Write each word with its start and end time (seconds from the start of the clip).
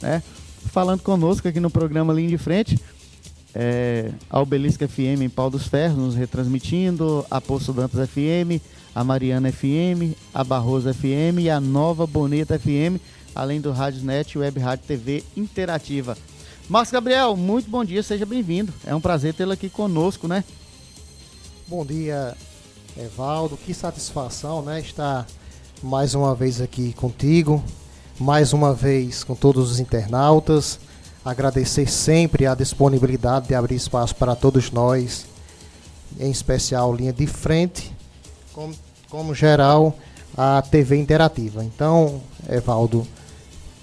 né? 0.00 0.22
Falando 0.66 1.02
conosco 1.02 1.48
aqui 1.48 1.58
no 1.58 1.70
programa 1.70 2.12
Linha 2.12 2.28
de 2.28 2.38
Frente, 2.38 2.78
é, 3.54 4.10
a 4.28 4.40
Obelisca 4.40 4.86
FM 4.86 5.22
em 5.22 5.28
Pau 5.28 5.50
dos 5.50 5.66
Ferros, 5.66 5.98
nos 5.98 6.14
retransmitindo, 6.14 7.24
a 7.30 7.40
Poço 7.40 7.72
Dantas 7.72 8.08
FM, 8.08 8.62
a 8.94 9.02
Mariana 9.02 9.50
FM, 9.50 10.16
a 10.32 10.44
Barroso 10.44 10.92
FM 10.92 11.40
e 11.40 11.50
a 11.50 11.60
Nova 11.60 12.06
Bonita 12.06 12.58
FM, 12.58 13.00
além 13.34 13.60
do 13.60 13.72
Rádio 13.72 14.04
Net 14.04 14.34
e 14.34 14.38
Web 14.38 14.60
Rádio 14.60 14.84
TV 14.86 15.24
Interativa. 15.36 16.16
Marcos 16.68 16.92
Gabriel, 16.92 17.36
muito 17.36 17.68
bom 17.68 17.84
dia, 17.84 18.02
seja 18.02 18.24
bem-vindo. 18.24 18.72
É 18.86 18.94
um 18.94 19.00
prazer 19.00 19.34
tê-lo 19.34 19.52
aqui 19.52 19.68
conosco, 19.68 20.28
né? 20.28 20.44
Bom 21.66 21.84
dia, 21.84 22.36
Evaldo. 22.96 23.56
Que 23.56 23.74
satisfação, 23.74 24.62
né? 24.62 24.78
Estar 24.80 25.26
mais 25.82 26.14
uma 26.14 26.34
vez 26.34 26.60
aqui 26.60 26.92
contigo, 26.92 27.62
mais 28.20 28.52
uma 28.52 28.74
vez 28.74 29.24
com 29.24 29.34
todos 29.34 29.72
os 29.72 29.80
internautas. 29.80 30.78
Agradecer 31.24 31.90
sempre 31.90 32.46
a 32.46 32.54
disponibilidade 32.54 33.48
de 33.48 33.54
abrir 33.54 33.76
espaço 33.76 34.14
para 34.14 34.36
todos 34.36 34.70
nós, 34.70 35.24
em 36.18 36.30
especial 36.30 36.94
linha 36.94 37.14
de 37.14 37.26
frente, 37.26 37.96
como, 38.52 38.74
como 39.08 39.34
geral 39.34 39.96
a 40.36 40.60
TV 40.60 40.98
interativa. 40.98 41.64
Então, 41.64 42.20
Evaldo, 42.46 43.06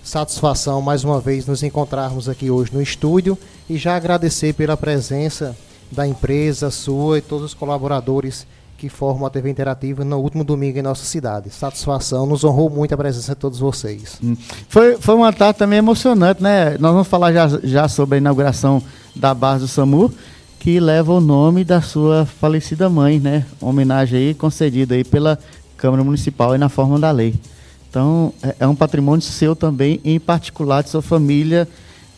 satisfação 0.04 0.84
mais 0.84 1.04
uma 1.04 1.20
vez 1.20 1.48
nos 1.48 1.64
encontrarmos 1.64 2.30
aqui 2.30 2.52
hoje 2.52 2.72
no 2.72 2.82
estúdio 2.82 3.36
e 3.68 3.76
já 3.76 3.96
agradecer 3.96 4.54
pela 4.54 4.78
presença 4.78 5.58
da 5.92 6.08
empresa 6.08 6.70
sua 6.70 7.18
e 7.18 7.22
todos 7.22 7.46
os 7.46 7.54
colaboradores 7.56 8.46
que 8.78 8.90
formam 8.90 9.26
a 9.26 9.30
TV 9.30 9.50
Interativa 9.50 10.06
no 10.06 10.20
último 10.20 10.44
domingo 10.44 10.78
em 10.78 10.84
nossa 10.84 11.04
cidade. 11.04 11.50
Satisfação, 11.50 12.28
nos 12.28 12.44
honrou 12.44 12.70
muito 12.70 12.94
a 12.94 12.98
presença 12.98 13.34
de 13.34 13.40
todos 13.40 13.58
vocês. 13.58 14.20
Hum. 14.24 14.38
Foi, 14.70 14.98
foi 14.98 15.16
uma 15.16 15.34
tarde 15.34 15.58
também 15.58 15.80
emocionante, 15.80 16.44
né? 16.44 16.78
Nós 16.78 16.94
vamos 16.94 17.08
falar 17.08 17.34
já, 17.34 17.48
já 17.64 17.88
sobre 17.88 18.16
a 18.16 18.18
inauguração 18.20 18.82
da 19.16 19.34
base 19.34 19.62
do 19.62 19.68
SAMU, 19.68 20.14
que 20.60 20.80
leva 20.80 21.12
o 21.12 21.20
nome 21.20 21.64
da 21.64 21.82
sua 21.82 22.26
falecida 22.26 22.88
mãe, 22.88 23.20
né? 23.20 23.46
Homenagem 23.60 24.20
aí 24.20 24.34
concedida 24.36 24.94
aí 24.94 25.04
pela 25.04 25.40
Câmara 25.76 26.04
Municipal 26.04 26.54
e 26.54 26.60
na 26.60 26.70
forma 26.70 27.00
da 27.00 27.10
lei. 27.10 27.34
Então, 27.90 28.32
é, 28.44 28.58
é 28.60 28.68
um 28.68 28.76
patrimônio 28.76 29.24
seu 29.24 29.56
também, 29.56 30.00
em 30.04 30.20
particular 30.20 30.84
de 30.84 30.92
sua 30.92 31.02
família, 31.02 31.68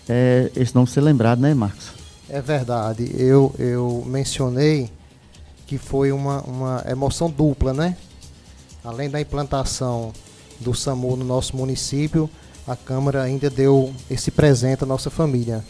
é, 0.09 0.51
esse 0.57 0.75
nome 0.75 0.87
ser 0.87 1.01
lembrado, 1.01 1.39
né, 1.39 1.53
Marcos? 1.53 1.91
É 2.29 2.41
verdade. 2.41 3.09
Eu, 3.17 3.53
eu 3.57 4.03
mencionei 4.05 4.89
que 5.69 5.77
foi 5.77 6.11
uma, 6.11 6.41
uma 6.41 6.83
emoção 6.89 7.29
dupla, 7.29 7.71
né? 7.71 7.95
Além 8.83 9.07
da 9.07 9.21
implantação 9.21 10.11
do 10.59 10.73
SAMU 10.73 11.15
no 11.15 11.23
nosso 11.23 11.55
município, 11.55 12.27
a 12.67 12.75
Câmara 12.75 13.21
ainda 13.21 13.51
deu 13.51 13.93
esse 14.09 14.31
presente 14.31 14.83
à 14.83 14.87
nossa 14.87 15.11
família, 15.11 15.63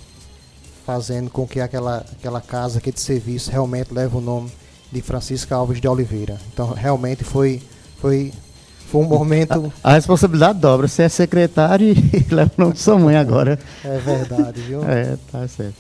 fazendo 0.86 1.30
com 1.30 1.46
que 1.46 1.60
aquela, 1.60 2.06
aquela 2.14 2.40
casa 2.40 2.78
aqui 2.78 2.94
de 2.94 3.02
serviço 3.02 3.52
realmente 3.52 3.94
leve 3.94 4.16
o 4.16 4.22
nome 4.22 4.50
de 4.90 5.02
Francisca 5.02 5.54
Alves 5.54 5.82
de 5.82 5.88
Oliveira. 5.90 6.40
Então, 6.54 6.72
realmente 6.72 7.26
foi, 7.26 7.62
foi, 8.00 8.32
foi 8.90 9.02
um 9.02 9.06
momento. 9.06 9.70
A, 9.84 9.92
a 9.92 9.94
responsabilidade 9.96 10.60
dobra. 10.60 10.88
Você 10.88 11.04
é 11.04 11.10
secretário 11.10 11.92
e 11.92 12.26
leva 12.34 12.52
o 12.58 12.62
nome 12.62 12.74
de 12.74 12.80
sua 12.80 12.98
mãe 12.98 13.18
agora. 13.18 13.60
É 13.84 13.98
verdade, 13.98 14.62
viu? 14.62 14.82
É, 14.86 15.18
tá 15.30 15.46
certo. 15.46 15.76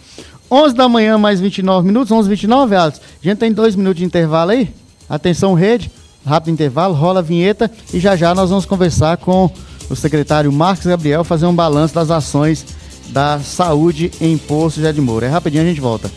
11 0.52 0.76
da 0.76 0.90
manhã, 0.90 1.18
mais 1.18 1.40
29 1.40 1.88
minutos. 1.88 2.12
11 2.12 2.30
29 2.30 2.76
Alex. 2.76 3.02
A 3.24 3.28
gente 3.28 3.38
tem 3.38 3.52
dois 3.52 3.76
minutos 3.76 4.00
de 4.00 4.06
intervalo 4.06 4.52
aí. 4.52 4.74
Atenção, 5.10 5.54
rede. 5.54 5.92
Rápido 6.26 6.54
intervalo, 6.54 6.94
rola 6.94 7.20
a 7.20 7.24
vinheta 7.24 7.72
e 7.94 8.00
já 8.00 8.16
já 8.16 8.36
nós 8.36 8.50
vamos 8.50 8.66
conversar 8.66 9.18
com 9.18 9.50
o 9.90 9.96
secretário 9.96 10.52
Marcos 10.52 10.86
Gabriel, 10.86 11.24
fazer 11.24 11.46
um 11.46 11.56
balanço 11.56 11.96
das 11.96 12.12
ações 12.12 12.66
da 13.08 13.40
saúde 13.40 14.12
em 14.22 14.38
Poço 14.38 14.82
de 14.82 15.02
Moura. 15.02 15.26
É 15.26 15.30
rapidinho, 15.30 15.64
a 15.64 15.66
gente 15.66 15.82
volta. 15.82 16.12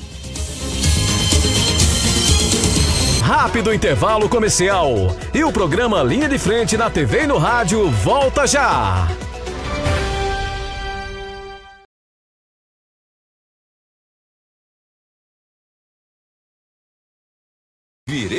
Rápido 3.23 3.73
intervalo 3.73 4.29
comercial. 4.29 5.17
E 5.33 5.43
o 5.43 5.53
programa 5.53 6.03
Linha 6.03 6.29
de 6.29 6.39
Frente 6.39 6.77
na 6.77 6.91
TV 6.91 7.25
e 7.25 7.27
no 7.27 7.39
rádio 7.39 7.89
volta 7.91 8.47
já. 8.47 9.09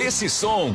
Esse 0.03 0.29
som. 0.29 0.73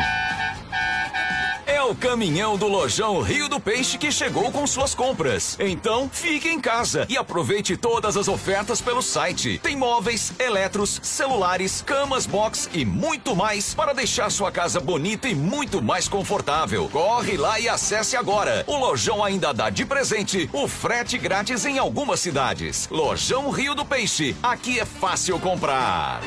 É 1.67 1.83
o 1.83 1.95
caminhão 1.95 2.57
do 2.57 2.67
Lojão 2.67 3.21
Rio 3.21 3.47
do 3.47 3.61
Peixe 3.61 3.99
que 3.99 4.11
chegou 4.11 4.51
com 4.51 4.67
suas 4.67 4.95
compras. 4.95 5.55
Então, 5.61 6.09
fique 6.11 6.49
em 6.49 6.59
casa 6.59 7.05
e 7.11 7.17
aproveite 7.17 7.77
todas 7.77 8.17
as 8.17 8.27
ofertas 8.27 8.81
pelo 8.81 9.03
site. 9.03 9.59
Tem 9.63 9.77
móveis, 9.77 10.33
eletros, 10.39 10.99
celulares, 11.03 11.83
camas 11.83 12.25
box 12.27 12.71
e 12.73 12.87
muito 12.87 13.37
mais 13.37 13.75
para 13.75 13.93
deixar 13.93 14.31
sua 14.31 14.51
casa 14.51 14.81
bonita 14.81 15.29
e 15.29 15.35
muito 15.35 15.83
mais 15.83 16.09
confortável. 16.09 16.89
Corre 16.89 17.37
lá 17.37 17.61
e 17.61 17.69
acesse 17.69 18.17
agora. 18.17 18.65
O 18.67 18.79
Lojão 18.79 19.23
ainda 19.23 19.53
dá 19.53 19.69
de 19.69 19.85
presente 19.85 20.49
o 20.55 20.67
frete 20.67 21.19
grátis 21.19 21.67
em 21.67 21.79
algumas 21.79 22.19
cidades. 22.21 22.89
Lojão 22.91 23.51
Rio 23.51 23.75
do 23.75 23.85
Peixe. 23.85 24.35
Aqui 24.43 24.81
é 24.81 24.87
fácil 24.87 25.39
comprar. 25.39 26.23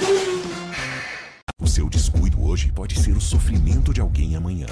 O 1.62 1.68
seu 1.68 1.88
descuido 1.88 2.44
hoje 2.44 2.72
pode 2.72 3.00
ser 3.00 3.16
o 3.16 3.22
sofrimento 3.22 3.94
de 3.94 4.02
alguém 4.02 4.36
amanhã. 4.36 4.66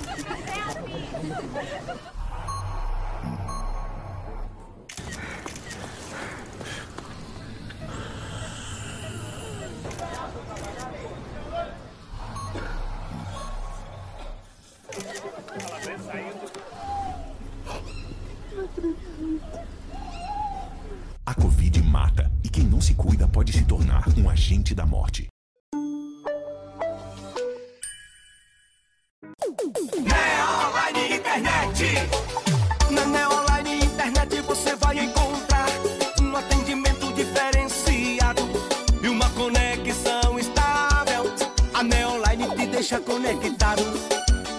Conexão 39.59 40.39
estável. 40.39 41.31
A 41.73 41.83
Neonline 41.83 42.55
te 42.55 42.67
deixa 42.67 42.99
conectado. 42.99 43.83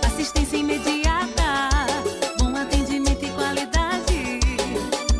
Assistência 0.06 0.58
imediata, 0.58 1.78
bom 2.38 2.54
atendimento 2.56 3.24
e 3.24 3.30
qualidade. 3.30 4.40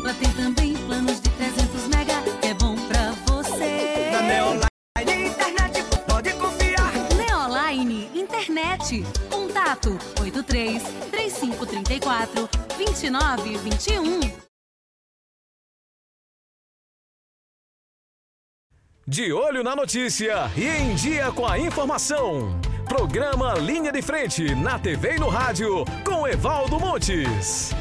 Lá 0.03 0.13
tem 0.13 0.29
também 0.33 0.73
planos 0.85 1.19
de 1.19 1.29
300 1.29 1.87
mega, 1.87 2.13
é 2.43 2.53
bom 2.53 2.75
pra 2.87 3.11
você. 3.25 4.09
Na 4.11 4.21
Neonline 4.21 5.27
Internet 5.29 5.83
pode 6.07 6.33
confiar. 6.33 6.93
Neoline 7.15 8.09
Internet. 8.13 9.03
Contato 9.29 9.97
83 10.19 10.83
3534 11.11 12.49
2921. 12.77 14.30
De 19.07 19.33
olho 19.33 19.63
na 19.63 19.75
notícia 19.75 20.51
e 20.55 20.63
em 20.63 20.93
dia 20.93 21.31
com 21.31 21.47
a 21.47 21.57
informação. 21.57 22.55
Programa 22.87 23.55
Linha 23.55 23.91
de 23.91 23.99
Frente 23.99 24.53
na 24.53 24.77
TV 24.77 25.15
e 25.15 25.19
no 25.19 25.27
rádio 25.27 25.83
com 26.05 26.27
Evaldo 26.27 26.79
Montes. 26.79 27.73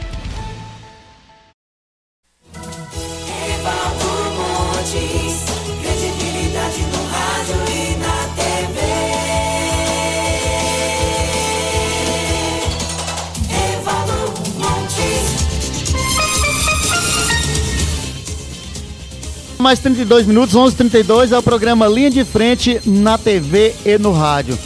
Mais 19.61 19.79
32 19.79 20.27
minutos, 20.27 20.55
11h32 20.55 21.33
é 21.33 21.39
o 21.39 21.43
programa 21.43 21.87
Linha 21.87 22.11
de 22.11 22.25
Frente 22.25 22.81
na 22.87 23.19
TV 23.19 23.75
e 23.85 23.99
no 23.99 24.11
rádio. 24.11 24.59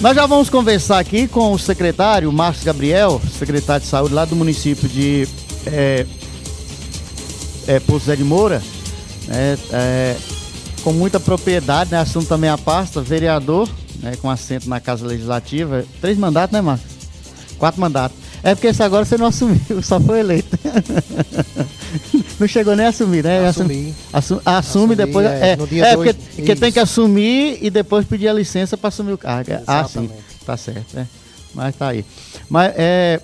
Nós 0.00 0.16
já 0.16 0.26
vamos 0.26 0.50
conversar 0.50 0.98
aqui 0.98 1.28
com 1.28 1.52
o 1.52 1.58
secretário 1.58 2.32
Marcos 2.32 2.64
Gabriel, 2.64 3.22
secretário 3.38 3.84
de 3.84 3.88
saúde 3.88 4.12
lá 4.12 4.24
do 4.24 4.34
município 4.34 4.88
de 4.88 5.28
é, 5.66 6.04
é, 7.68 7.78
Poço 7.78 8.06
Zé 8.06 8.16
de 8.16 8.24
Moura, 8.24 8.60
né, 9.28 9.56
é, 9.72 10.16
com 10.82 10.92
muita 10.92 11.20
propriedade, 11.20 11.92
né, 11.92 11.98
assunto 11.98 12.26
também 12.26 12.50
a 12.50 12.58
pasta, 12.58 13.00
vereador, 13.00 13.68
né, 14.02 14.16
com 14.20 14.28
assento 14.28 14.68
na 14.68 14.80
Casa 14.80 15.06
Legislativa, 15.06 15.84
três 16.00 16.18
mandatos, 16.18 16.52
né, 16.52 16.60
Marcos? 16.60 16.86
Quatro 17.56 17.80
mandatos. 17.80 18.23
É 18.44 18.54
porque 18.54 18.66
esse 18.68 18.82
agora 18.82 19.04
você 19.04 19.16
não 19.16 19.26
assumiu, 19.26 19.82
só 19.82 19.98
foi 19.98 20.20
eleito. 20.20 20.58
não 22.38 22.46
chegou 22.46 22.76
nem 22.76 22.86
a 22.86 22.90
assumir, 22.90 23.24
né? 23.24 23.46
Assumi. 23.48 23.94
Assu- 24.12 24.42
assume 24.44 24.94
Assumi, 24.94 24.96
depois. 24.96 25.26
é, 25.26 25.50
É, 25.50 25.52
é 25.80 25.96
porque, 25.96 26.12
porque 26.36 26.54
tem 26.56 26.70
que 26.72 26.78
assumir 26.78 27.58
e 27.62 27.70
depois 27.70 28.04
pedir 28.06 28.28
a 28.28 28.32
licença 28.32 28.76
para 28.76 28.88
assumir 28.88 29.12
o 29.12 29.18
cargo. 29.18 29.50
Ah, 29.66 29.84
sim. 29.84 30.00
Exatamente. 30.04 30.24
Tá 30.44 30.56
certo, 30.56 30.98
é. 30.98 31.06
Mas 31.54 31.74
tá 31.76 31.88
aí. 31.88 32.04
Mas 32.48 32.72
é. 32.76 33.20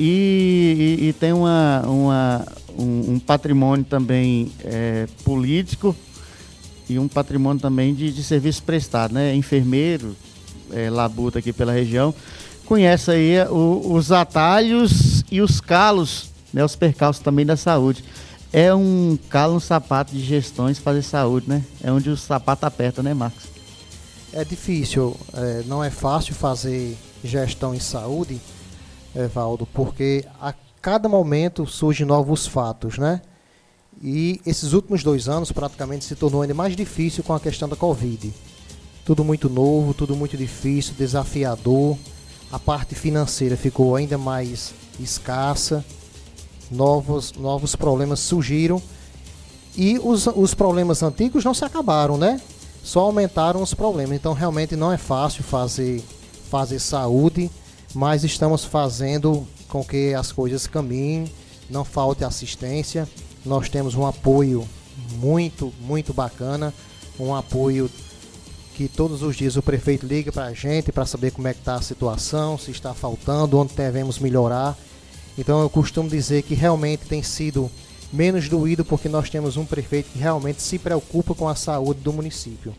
E, 0.00 0.96
e- 1.00 1.08
e 1.08 1.12
tem 1.12 1.32
uma, 1.32 1.82
uma- 1.86 2.46
um, 2.78 3.14
um 3.14 3.18
patrimônio 3.18 3.84
também 3.84 4.50
é, 4.64 5.06
político 5.24 5.94
e 6.88 6.98
um 6.98 7.08
patrimônio 7.08 7.60
também 7.60 7.92
de, 7.92 8.12
de 8.12 8.22
serviço 8.22 8.62
prestado, 8.62 9.12
né? 9.12 9.34
Enfermeiro, 9.34 10.16
é, 10.72 10.88
labuta 10.88 11.40
aqui 11.40 11.52
pela 11.52 11.72
região, 11.72 12.14
conhece 12.68 13.10
aí 13.10 13.40
o- 13.48 13.94
os 13.94 14.12
atalhos 14.12 15.24
e 15.30 15.40
os 15.40 15.60
calos, 15.60 16.30
né? 16.52 16.62
Os 16.62 16.76
percalços 16.76 17.22
também 17.22 17.46
da 17.46 17.56
saúde. 17.56 18.04
É 18.52 18.74
um 18.74 19.18
calo 19.28 19.54
no 19.54 19.60
sapato 19.60 20.12
de 20.12 20.20
gestões 20.20 20.78
fazer 20.78 21.02
saúde, 21.02 21.48
né? 21.48 21.64
É 21.82 21.90
onde 21.90 22.10
o 22.10 22.16
sapato 22.16 22.66
aperta, 22.66 23.02
né, 23.02 23.14
Marcos? 23.14 23.44
É 24.32 24.44
difícil, 24.44 25.16
é, 25.34 25.62
não 25.66 25.82
é 25.82 25.90
fácil 25.90 26.34
fazer 26.34 26.96
gestão 27.24 27.74
em 27.74 27.80
saúde, 27.80 28.38
Evaldo, 29.16 29.66
porque 29.72 30.24
a 30.40 30.52
cada 30.82 31.08
momento 31.08 31.66
surgem 31.66 32.06
novos 32.06 32.46
fatos, 32.46 32.98
né? 32.98 33.22
E 34.02 34.40
esses 34.46 34.74
últimos 34.74 35.02
dois 35.02 35.28
anos 35.28 35.50
praticamente 35.50 36.04
se 36.04 36.14
tornou 36.14 36.42
ainda 36.42 36.54
mais 36.54 36.76
difícil 36.76 37.24
com 37.24 37.32
a 37.32 37.40
questão 37.40 37.68
da 37.68 37.74
Covid. 37.76 38.32
Tudo 39.04 39.24
muito 39.24 39.48
novo, 39.48 39.92
tudo 39.94 40.14
muito 40.14 40.36
difícil, 40.36 40.94
desafiador. 40.96 41.96
A 42.50 42.58
parte 42.58 42.94
financeira 42.94 43.56
ficou 43.56 43.94
ainda 43.94 44.16
mais 44.16 44.72
escassa. 44.98 45.84
Novos, 46.70 47.32
novos 47.32 47.76
problemas 47.76 48.20
surgiram. 48.20 48.80
E 49.76 49.98
os, 49.98 50.26
os 50.26 50.54
problemas 50.54 51.02
antigos 51.02 51.44
não 51.44 51.54
se 51.54 51.64
acabaram, 51.64 52.16
né? 52.16 52.40
Só 52.82 53.00
aumentaram 53.00 53.62
os 53.62 53.74
problemas. 53.74 54.16
Então 54.16 54.32
realmente 54.32 54.74
não 54.76 54.90
é 54.90 54.96
fácil 54.96 55.44
fazer, 55.44 56.02
fazer 56.50 56.78
saúde, 56.78 57.50
mas 57.94 58.24
estamos 58.24 58.64
fazendo 58.64 59.46
com 59.68 59.84
que 59.84 60.14
as 60.14 60.32
coisas 60.32 60.66
caminhem, 60.66 61.30
não 61.68 61.84
falte 61.84 62.24
assistência. 62.24 63.06
Nós 63.44 63.68
temos 63.68 63.94
um 63.94 64.06
apoio 64.06 64.66
muito, 65.20 65.72
muito 65.80 66.12
bacana, 66.14 66.72
um 67.20 67.34
apoio 67.34 67.90
que 68.78 68.86
todos 68.86 69.24
os 69.24 69.34
dias 69.34 69.56
o 69.56 69.62
prefeito 69.62 70.06
liga 70.06 70.30
para 70.30 70.44
a 70.44 70.52
gente 70.52 70.92
para 70.92 71.04
saber 71.04 71.32
como 71.32 71.48
é 71.48 71.52
que 71.52 71.58
está 71.58 71.74
a 71.74 71.82
situação, 71.82 72.56
se 72.56 72.70
está 72.70 72.94
faltando, 72.94 73.58
onde 73.58 73.74
devemos 73.74 74.20
melhorar. 74.20 74.78
Então 75.36 75.60
eu 75.60 75.68
costumo 75.68 76.08
dizer 76.08 76.42
que 76.42 76.54
realmente 76.54 77.04
tem 77.04 77.20
sido 77.20 77.68
menos 78.12 78.48
doído 78.48 78.84
porque 78.84 79.08
nós 79.08 79.28
temos 79.28 79.56
um 79.56 79.64
prefeito 79.64 80.10
que 80.12 80.18
realmente 80.20 80.62
se 80.62 80.78
preocupa 80.78 81.34
com 81.34 81.48
a 81.48 81.56
saúde 81.56 81.98
do 82.02 82.12
município. 82.12 82.72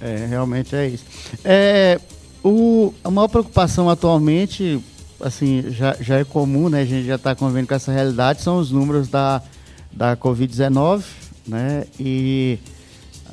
É, 0.00 0.26
realmente 0.26 0.76
é 0.76 0.86
isso. 0.86 1.04
É, 1.44 1.98
o, 2.44 2.94
a 3.02 3.10
maior 3.10 3.26
preocupação 3.26 3.90
atualmente, 3.90 4.80
assim, 5.20 5.64
já, 5.70 5.96
já 6.00 6.20
é 6.20 6.24
comum, 6.24 6.68
né? 6.68 6.82
A 6.82 6.84
gente 6.84 7.08
já 7.08 7.16
está 7.16 7.34
convivendo 7.34 7.66
com 7.66 7.74
essa 7.74 7.90
realidade, 7.90 8.40
são 8.40 8.56
os 8.58 8.70
números 8.70 9.08
da, 9.08 9.42
da 9.90 10.16
Covid-19, 10.16 11.02
né? 11.48 11.86
E 11.98 12.60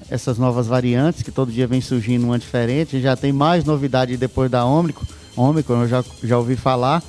essas 0.10 0.38
novas 0.38 0.68
variantes 0.68 1.22
que 1.24 1.32
todo 1.32 1.52
dia 1.52 1.68
vem 1.68 1.82
surgindo 1.82 2.26
uma 2.26 2.40
diferente. 2.40 3.02
Já 3.02 3.16
tem 3.16 3.32
mais 3.34 3.64
novidade 3.66 4.16
depois 4.18 4.50
da 4.50 4.66
Ômicron, 4.66 5.06
Ômicron 5.36 5.82
eu 5.84 5.88
já, 5.88 6.04
já 6.24 6.38
ouvi 6.38 6.56
falar. 6.56 7.04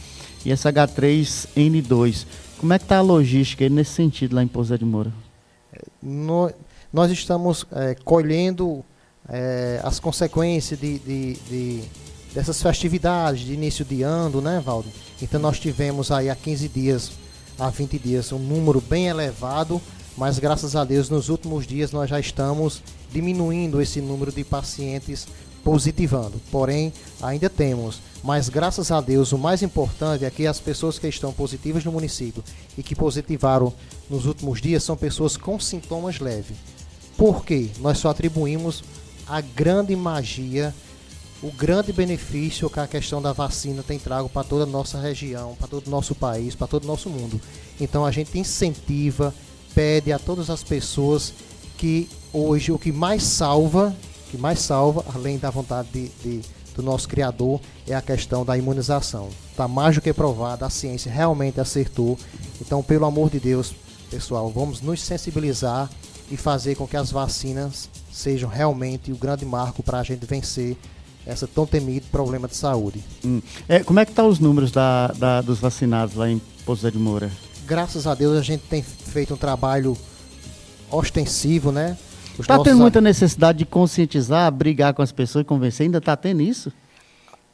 E 0.44 0.52
essa 0.52 0.72
H3N2. 0.72 2.26
Como 2.58 2.72
é 2.72 2.78
que 2.78 2.84
está 2.84 2.98
a 2.98 3.00
logística 3.02 3.68
nesse 3.68 3.92
sentido 3.92 4.34
lá 4.34 4.42
em 4.42 4.48
Pouso 4.48 4.76
de 4.76 4.84
Moura? 4.84 5.12
No- 6.02 6.50
nós 6.92 7.10
estamos 7.10 7.66
eh, 7.72 7.96
colhendo 8.04 8.84
eh, 9.28 9.80
as 9.84 10.00
consequências 10.00 10.78
de, 10.80 10.98
de- 10.98 11.34
de- 11.48 11.82
dessas 12.34 12.60
festividades 12.62 13.42
de 13.44 13.52
início 13.52 13.84
de 13.84 14.02
ano, 14.02 14.40
né, 14.40 14.60
Valdo? 14.64 14.88
Então 15.20 15.38
nós 15.40 15.58
tivemos 15.60 16.10
aí 16.10 16.30
há 16.30 16.34
15 16.36 16.68
dias, 16.68 17.12
há 17.58 17.68
20 17.68 17.98
dias, 17.98 18.32
um 18.32 18.38
número 18.38 18.80
bem 18.80 19.06
elevado, 19.08 19.80
mas 20.18 20.40
graças 20.40 20.74
a 20.74 20.84
Deus 20.84 21.08
nos 21.08 21.28
últimos 21.28 21.64
dias 21.64 21.92
nós 21.92 22.10
já 22.10 22.18
estamos 22.18 22.82
diminuindo 23.12 23.80
esse 23.80 24.00
número 24.00 24.32
de 24.32 24.42
pacientes 24.42 25.28
positivando. 25.62 26.40
Porém, 26.50 26.92
ainda 27.22 27.48
temos, 27.48 28.00
mas 28.22 28.48
graças 28.48 28.90
a 28.90 29.00
Deus 29.00 29.30
o 29.30 29.38
mais 29.38 29.62
importante 29.62 30.24
é 30.24 30.30
que 30.30 30.44
as 30.46 30.58
pessoas 30.58 30.98
que 30.98 31.06
estão 31.06 31.32
positivas 31.32 31.84
no 31.84 31.92
município 31.92 32.42
e 32.76 32.82
que 32.82 32.96
positivaram 32.96 33.72
nos 34.10 34.26
últimos 34.26 34.60
dias 34.60 34.82
são 34.82 34.96
pessoas 34.96 35.36
com 35.36 35.58
sintomas 35.60 36.18
leves. 36.18 36.56
Por 37.16 37.44
quê? 37.44 37.68
Nós 37.78 37.98
só 37.98 38.10
atribuímos 38.10 38.82
a 39.26 39.40
grande 39.40 39.94
magia, 39.94 40.74
o 41.40 41.52
grande 41.52 41.92
benefício 41.92 42.68
que 42.68 42.80
a 42.80 42.88
questão 42.88 43.22
da 43.22 43.32
vacina 43.32 43.84
tem 43.84 44.00
trago 44.00 44.28
para 44.28 44.42
toda 44.42 44.64
a 44.64 44.66
nossa 44.66 45.00
região, 45.00 45.54
para 45.56 45.68
todo 45.68 45.86
o 45.86 45.90
nosso 45.90 46.12
país, 46.14 46.56
para 46.56 46.66
todo 46.66 46.82
o 46.84 46.88
nosso 46.88 47.08
mundo. 47.08 47.40
Então 47.80 48.04
a 48.04 48.10
gente 48.10 48.36
incentiva, 48.36 49.32
pede 49.78 50.12
a 50.12 50.18
todas 50.18 50.50
as 50.50 50.64
pessoas 50.64 51.32
que 51.76 52.08
hoje 52.32 52.72
o 52.72 52.78
que 52.80 52.90
mais 52.90 53.22
salva, 53.22 53.94
que 54.28 54.36
mais 54.36 54.58
salva, 54.58 55.04
além 55.14 55.38
da 55.38 55.50
vontade 55.50 55.88
de, 55.92 56.08
de- 56.20 56.40
do 56.74 56.82
nosso 56.82 57.08
Criador, 57.08 57.60
é 57.86 57.94
a 57.94 58.02
questão 58.02 58.44
da 58.44 58.58
imunização. 58.58 59.28
Está 59.52 59.68
mais 59.68 59.94
do 59.94 60.00
que 60.00 60.12
provado, 60.12 60.64
a 60.64 60.70
ciência 60.70 61.12
realmente 61.12 61.60
acertou. 61.60 62.18
Então, 62.60 62.82
pelo 62.82 63.04
amor 63.04 63.30
de 63.30 63.38
Deus, 63.38 63.72
pessoal, 64.10 64.50
vamos 64.50 64.80
nos 64.80 65.00
sensibilizar 65.00 65.88
e 66.28 66.36
fazer 66.36 66.74
com 66.74 66.84
que 66.84 66.96
as 66.96 67.12
vacinas 67.12 67.88
sejam 68.12 68.50
realmente 68.50 69.12
o 69.12 69.16
grande 69.16 69.44
marco 69.46 69.80
para 69.84 70.00
a 70.00 70.02
gente 70.02 70.26
vencer 70.26 70.76
essa 71.24 71.46
tão 71.46 71.64
temido 71.64 72.06
problema 72.10 72.48
de 72.48 72.56
saúde. 72.56 73.00
Hum. 73.24 73.40
É, 73.68 73.84
como 73.84 74.00
é 74.00 74.04
que 74.04 74.10
estão 74.10 74.26
os 74.28 74.40
números 74.40 74.72
da, 74.72 75.06
da- 75.16 75.40
dos 75.40 75.60
vacinados 75.60 76.16
lá 76.16 76.28
em 76.28 76.40
Pouso 76.66 76.90
de 76.90 76.98
Moura? 76.98 77.30
Graças 77.68 78.06
a 78.06 78.14
Deus 78.14 78.36
a 78.36 78.42
gente 78.42 78.62
tem 78.62 78.82
feito 78.82 79.34
um 79.34 79.36
trabalho 79.36 79.96
ostensivo, 80.90 81.70
né? 81.70 81.96
Tá 82.46 82.56
nossos 82.56 82.64
tendo 82.64 82.80
muita 82.80 83.00
necessidade 83.00 83.58
de 83.58 83.66
conscientizar, 83.66 84.50
brigar 84.50 84.94
com 84.94 85.02
as 85.02 85.12
pessoas 85.12 85.42
e 85.42 85.44
convencer? 85.44 85.84
Ainda 85.84 86.00
tá 86.00 86.16
tendo 86.16 86.40
isso? 86.40 86.72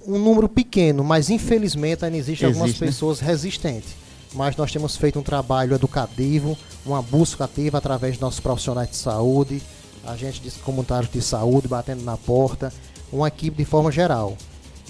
um 0.07 0.19
número 0.19 0.49
pequeno, 0.49 1.03
mas 1.03 1.31
infelizmente 1.31 2.05
ainda 2.05 2.17
existem 2.17 2.47
algumas 2.47 2.69
Existe, 2.71 2.85
né? 2.85 2.87
pessoas 2.89 3.21
resistentes. 3.21 3.95
Mas 4.35 4.57
nós 4.57 4.73
temos 4.73 4.97
feito 4.97 5.19
um 5.19 5.23
trabalho 5.23 5.75
educativo, 5.75 6.59
uma 6.85 7.01
busca 7.01 7.45
ativa 7.45 7.79
através 7.79 8.15
dos 8.15 8.21
nossos 8.21 8.41
profissionais 8.41 8.91
de 8.91 8.97
saúde, 8.97 9.63
agentes 10.05 10.43
de 10.43 10.51
comunitários 10.61 11.11
de 11.11 11.23
saúde 11.23 11.69
batendo 11.69 12.03
na 12.03 12.17
porta, 12.17 12.73
uma 13.13 13.29
equipe 13.29 13.57
de 13.57 13.65
forma 13.65 13.93
geral. 13.93 14.37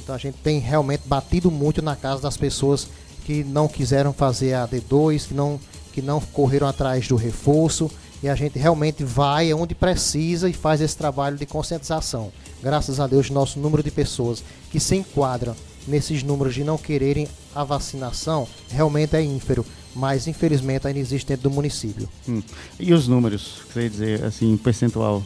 Então 0.03 0.15
a 0.15 0.19
gente 0.19 0.37
tem 0.43 0.59
realmente 0.59 1.03
batido 1.07 1.51
muito 1.51 1.83
na 1.83 1.95
casa 1.95 2.23
das 2.23 2.37
pessoas 2.37 2.89
que 3.25 3.43
não 3.43 3.67
quiseram 3.67 4.13
fazer 4.13 4.55
a 4.55 4.69
D2, 4.69 5.29
que 5.29 5.35
não, 5.35 5.59
que 5.93 6.03
não 6.03 6.21
correram 6.21 6.67
atrás 6.67 7.09
do 7.09 7.17
reforço. 7.17 7.91
E 8.23 8.29
a 8.29 8.35
gente 8.35 8.59
realmente 8.59 9.05
vai 9.05 9.53
onde 9.53 9.75
precisa 9.75 10.49
e 10.49 10.53
faz 10.53 10.81
esse 10.81 10.97
trabalho 10.97 11.37
de 11.37 11.45
conscientização. 11.45 12.33
Graças 12.63 12.99
a 12.99 13.07
Deus, 13.07 13.29
nosso 13.29 13.59
número 13.59 13.83
de 13.83 13.91
pessoas 13.91 14.43
que 14.71 14.81
se 14.81 14.97
enquadram 14.97 15.55
nesses 15.87 16.23
números 16.23 16.55
de 16.55 16.65
não 16.65 16.79
quererem 16.79 17.29
a 17.55 17.63
vacinação 17.63 18.49
realmente 18.71 19.17
é 19.17 19.23
ínfero. 19.23 19.65
Mas 19.95 20.27
infelizmente 20.27 20.87
ainda 20.87 20.99
existe 20.99 21.29
dentro 21.29 21.45
do 21.45 21.51
município. 21.51 22.09
Hum. 22.29 22.43
E 22.81 22.93
os 22.93 23.07
números, 23.07 23.59
quer 23.73 23.89
dizer, 23.89 24.25
assim, 24.25 24.57
percentual? 24.57 25.23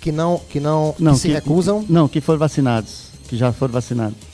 Que 0.00 0.12
não, 0.12 0.38
que 0.38 0.60
não 0.60 0.94
Não, 0.98 1.14
que 1.14 1.18
se 1.18 1.28
recusam. 1.28 1.84
Não, 1.88 2.06
que 2.06 2.20
foram 2.20 2.38
vacinados, 2.38 3.06
que 3.28 3.36
já 3.36 3.52
foram 3.52 3.72
vacinados. 3.72 4.29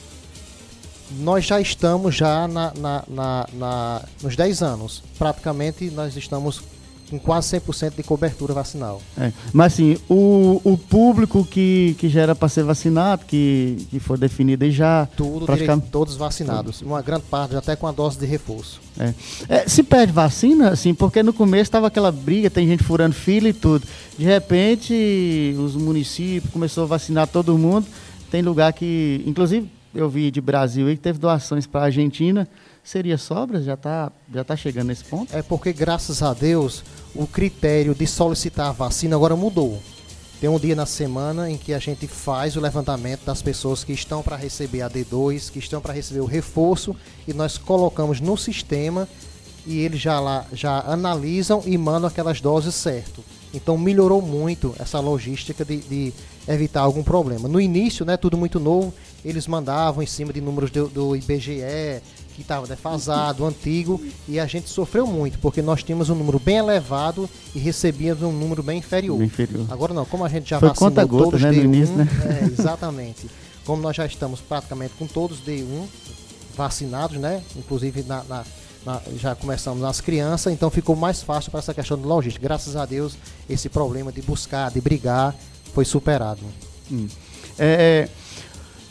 Nós 1.20 1.44
já 1.44 1.60
estamos 1.60 2.14
já 2.14 2.46
na, 2.48 2.72
na- 2.78 3.04
na- 3.08 3.46
na- 3.52 4.02
nos 4.22 4.34
10 4.36 4.62
anos. 4.62 5.02
Praticamente 5.18 5.90
nós 5.90 6.16
estamos 6.16 6.60
com 7.08 7.20
quase 7.20 7.60
100% 7.60 7.94
de 7.96 8.02
cobertura 8.02 8.52
vacinal. 8.52 9.00
É. 9.16 9.30
Mas 9.52 9.74
assim, 9.74 9.96
o, 10.10 10.60
o 10.64 10.76
público 10.76 11.44
que, 11.44 11.94
que 12.00 12.08
já 12.08 12.22
era 12.22 12.34
para 12.34 12.48
ser 12.48 12.64
vacinado, 12.64 13.24
que, 13.24 13.86
que 13.90 14.00
foi 14.00 14.18
definido 14.18 14.64
aí 14.64 14.72
já. 14.72 15.06
Tudo 15.16 15.46
praticamente- 15.46 15.82
direito, 15.84 15.92
todos 15.92 16.16
vacinados. 16.16 16.82
Uma 16.82 17.00
grande 17.02 17.22
parte 17.30 17.54
até 17.54 17.76
com 17.76 17.86
a 17.86 17.92
dose 17.92 18.18
de 18.18 18.26
reforço. 18.26 18.80
É. 18.98 19.14
É, 19.48 19.68
se 19.68 19.84
perde 19.84 20.12
vacina, 20.12 20.70
assim, 20.70 20.92
porque 20.92 21.22
no 21.22 21.32
começo 21.32 21.70
tava 21.70 21.86
aquela 21.86 22.10
briga, 22.10 22.50
tem 22.50 22.66
gente 22.66 22.82
furando 22.82 23.14
fila 23.14 23.48
e 23.48 23.52
tudo. 23.52 23.86
De 24.18 24.24
repente, 24.24 25.54
os 25.58 25.76
municípios 25.76 26.52
começou 26.52 26.82
a 26.82 26.86
vacinar 26.88 27.28
todo 27.28 27.56
mundo. 27.56 27.86
Tem 28.32 28.42
lugar 28.42 28.72
que, 28.72 29.22
inclusive, 29.24 29.70
eu 29.96 30.08
vi 30.10 30.30
de 30.30 30.40
Brasil 30.40 30.86
aí 30.86 30.96
que 30.96 31.02
teve 31.02 31.18
doações 31.18 31.66
para 31.66 31.82
a 31.82 31.84
Argentina. 31.84 32.46
Seria 32.84 33.16
sobra? 33.16 33.62
Já 33.62 33.76
tá, 33.76 34.12
já 34.32 34.44
tá 34.44 34.54
chegando 34.54 34.88
nesse 34.88 35.04
ponto? 35.04 35.34
É 35.34 35.42
porque, 35.42 35.72
graças 35.72 36.22
a 36.22 36.34
Deus, 36.34 36.84
o 37.14 37.26
critério 37.26 37.94
de 37.94 38.06
solicitar 38.06 38.68
a 38.68 38.72
vacina 38.72 39.16
agora 39.16 39.34
mudou. 39.34 39.80
Tem 40.40 40.50
um 40.50 40.58
dia 40.58 40.76
na 40.76 40.84
semana 40.84 41.50
em 41.50 41.56
que 41.56 41.72
a 41.72 41.78
gente 41.78 42.06
faz 42.06 42.56
o 42.56 42.60
levantamento 42.60 43.24
das 43.24 43.40
pessoas 43.40 43.82
que 43.82 43.92
estão 43.92 44.22
para 44.22 44.36
receber 44.36 44.82
a 44.82 44.90
D2, 44.90 45.50
que 45.50 45.58
estão 45.58 45.80
para 45.80 45.94
receber 45.94 46.20
o 46.20 46.26
reforço, 46.26 46.94
e 47.26 47.32
nós 47.32 47.56
colocamos 47.56 48.20
no 48.20 48.36
sistema 48.36 49.08
e 49.66 49.80
eles 49.80 50.00
já 50.00 50.20
lá 50.20 50.46
já 50.52 50.80
analisam 50.80 51.62
e 51.66 51.76
mandam 51.76 52.08
aquelas 52.08 52.40
doses 52.40 52.74
certo. 52.74 53.24
Então 53.52 53.78
melhorou 53.78 54.20
muito 54.20 54.74
essa 54.78 55.00
logística 55.00 55.64
de, 55.64 55.78
de 55.78 56.12
evitar 56.46 56.82
algum 56.82 57.02
problema. 57.02 57.48
No 57.48 57.60
início, 57.60 58.04
né, 58.04 58.16
tudo 58.16 58.36
muito 58.36 58.60
novo, 58.60 58.92
eles 59.24 59.46
mandavam 59.46 60.02
em 60.02 60.06
cima 60.06 60.32
de 60.32 60.40
números 60.40 60.70
do, 60.70 60.88
do 60.88 61.16
IBGE, 61.16 62.00
que 62.34 62.42
estava 62.42 62.66
defasado, 62.66 63.44
antigo, 63.46 64.00
e 64.28 64.38
a 64.38 64.46
gente 64.46 64.68
sofreu 64.68 65.06
muito, 65.06 65.38
porque 65.38 65.62
nós 65.62 65.82
tínhamos 65.82 66.10
um 66.10 66.14
número 66.14 66.38
bem 66.38 66.56
elevado 66.58 67.28
e 67.54 67.58
recebíamos 67.58 68.22
um 68.22 68.30
número 68.32 68.62
bem 68.62 68.78
inferior. 68.78 69.16
Bem 69.16 69.26
inferior. 69.26 69.66
Agora 69.70 69.94
não, 69.94 70.04
como 70.04 70.24
a 70.24 70.28
gente 70.28 70.50
já 70.50 70.60
Foi 70.60 70.68
vacinou 70.68 70.90
conta-gota, 70.90 71.24
todos 71.24 71.40
né, 71.42 71.50
no 71.50 71.58
D1, 71.58 71.64
início, 71.64 71.94
né? 71.96 72.06
é, 72.42 72.44
exatamente. 72.44 73.26
Como 73.64 73.80
nós 73.82 73.96
já 73.96 74.04
estamos 74.06 74.40
praticamente 74.40 74.92
com 74.98 75.06
todos 75.06 75.40
D1 75.40 75.86
vacinados, 76.56 77.16
né? 77.18 77.42
Inclusive 77.56 78.02
na, 78.02 78.22
na- 78.24 78.44
na- 78.84 79.00
já 79.18 79.34
começamos 79.34 79.80
nas 79.80 80.00
crianças, 80.00 80.52
então 80.52 80.70
ficou 80.70 80.94
mais 80.94 81.22
fácil 81.22 81.50
para 81.50 81.60
essa 81.60 81.74
questão 81.74 81.96
de 81.98 82.04
logística. 82.04 82.46
Graças 82.46 82.76
a 82.76 82.84
Deus, 82.86 83.16
esse 83.48 83.68
problema 83.68 84.12
de 84.12 84.20
buscar, 84.22 84.70
de 84.70 84.80
brigar, 84.80 85.34
foi 85.74 85.84
superado. 85.84 86.40
É, 87.58 88.08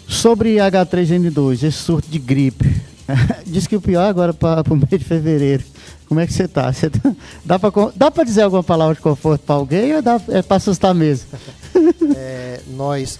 sobre 0.07 0.55
H3N2, 0.55 1.63
esse 1.63 1.71
surto 1.71 2.09
de 2.09 2.19
gripe. 2.19 2.81
Diz 3.45 3.67
que 3.67 3.75
o 3.75 3.81
pior 3.81 4.03
agora 4.07 4.33
para 4.33 4.73
o 4.73 4.75
mês 4.75 4.89
de 4.89 5.05
fevereiro. 5.05 5.63
Como 6.07 6.19
é 6.19 6.27
que 6.27 6.33
você 6.33 6.47
tá? 6.47 6.71
Você 6.71 6.89
tá- 6.89 7.15
dá 7.43 7.57
para 7.59 7.71
dá 7.95 8.23
dizer 8.23 8.43
alguma 8.43 8.63
palavra 8.63 8.95
de 8.95 9.01
conforto 9.01 9.41
para 9.43 9.55
alguém 9.55 9.95
ou 9.95 10.01
dá, 10.01 10.21
é 10.29 10.41
para 10.41 10.57
assustar 10.57 10.93
mesmo? 10.93 11.27
É, 12.17 12.61
nós, 12.69 13.19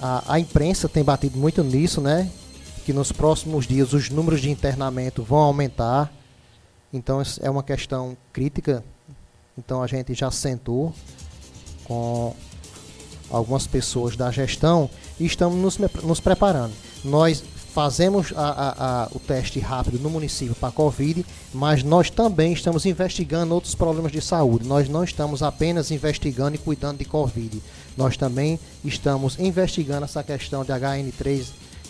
a, 0.00 0.34
a 0.34 0.38
imprensa 0.38 0.88
tem 0.88 1.02
batido 1.02 1.36
muito 1.36 1.64
nisso, 1.64 2.00
né? 2.00 2.30
Que 2.84 2.92
nos 2.92 3.10
próximos 3.10 3.66
dias 3.66 3.92
os 3.92 4.08
números 4.10 4.40
de 4.40 4.50
internamento 4.50 5.22
vão 5.22 5.38
aumentar. 5.38 6.12
Então 6.92 7.20
é 7.40 7.50
uma 7.50 7.62
questão 7.62 8.16
crítica. 8.32 8.84
Então 9.56 9.82
a 9.82 9.86
gente 9.86 10.14
já 10.14 10.30
sentou 10.30 10.94
com 11.84 12.34
algumas 13.30 13.66
pessoas 13.66 14.16
da 14.16 14.30
gestão 14.30 14.88
e 15.20 15.26
estamos 15.26 15.56
nos, 15.58 15.78
nos 16.02 16.20
preparando. 16.20 16.72
Nós 17.04 17.42
fazemos 17.74 18.32
a- 18.34 18.40
a- 18.42 19.02
a- 19.04 19.08
o 19.14 19.18
teste 19.20 19.60
rápido 19.60 19.98
no 20.00 20.10
município 20.10 20.54
para 20.54 20.70
a 20.70 20.72
Covid, 20.72 21.24
mas 21.54 21.82
nós 21.84 22.10
também 22.10 22.52
estamos 22.52 22.84
investigando 22.86 23.54
outros 23.54 23.74
problemas 23.74 24.10
de 24.10 24.20
saúde. 24.20 24.66
Nós 24.66 24.88
não 24.88 25.04
estamos 25.04 25.42
apenas 25.42 25.90
investigando 25.90 26.56
e 26.56 26.58
cuidando 26.58 26.98
de 26.98 27.04
Covid. 27.04 27.62
Nós 27.96 28.16
também 28.16 28.58
estamos 28.84 29.38
investigando 29.38 30.04
essa 30.04 30.22
questão 30.24 30.64
de 30.64 30.72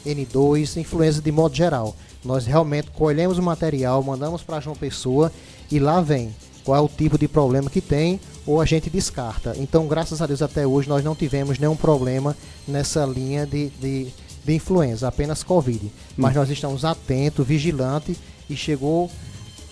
HN3N2, 0.05 0.77
influenza 0.77 1.21
de 1.23 1.33
modo 1.33 1.55
geral. 1.55 1.95
Nós 2.25 2.47
realmente 2.47 2.91
colhemos 2.91 3.39
o 3.39 3.43
material, 3.43 4.03
mandamos 4.03 4.43
para 4.43 4.61
João 4.61 4.77
Pessoa 4.77 5.33
e 5.71 5.79
lá 5.79 6.01
vem 6.01 6.35
qual 6.69 6.77
é 6.77 6.85
o 6.85 6.89
tipo 6.89 7.17
de 7.17 7.27
problema 7.27 7.71
que 7.71 7.81
tem 7.81 8.21
ou 8.47 8.61
a 8.61 8.67
gente 8.67 8.91
descarta. 8.91 9.55
Então, 9.57 9.87
graças 9.87 10.21
a 10.21 10.27
Deus, 10.27 10.43
até 10.43 10.67
hoje 10.67 10.87
nós 10.87 11.03
não 11.03 11.15
tivemos 11.15 11.59
nenhum 11.59 11.75
problema 11.75 12.37
nessa 12.67 13.07
linha 13.07 13.47
de, 13.47 13.71
de, 13.81 14.09
de 14.45 14.55
influenza, 14.55 15.09
apenas 15.09 15.43
Covid. 15.43 15.91
Mas 16.15 16.35
nós 16.35 16.51
estamos 16.51 16.85
atentos, 16.85 17.47
vigilantes 17.47 18.19
e 18.51 18.55
chegou 18.55 19.11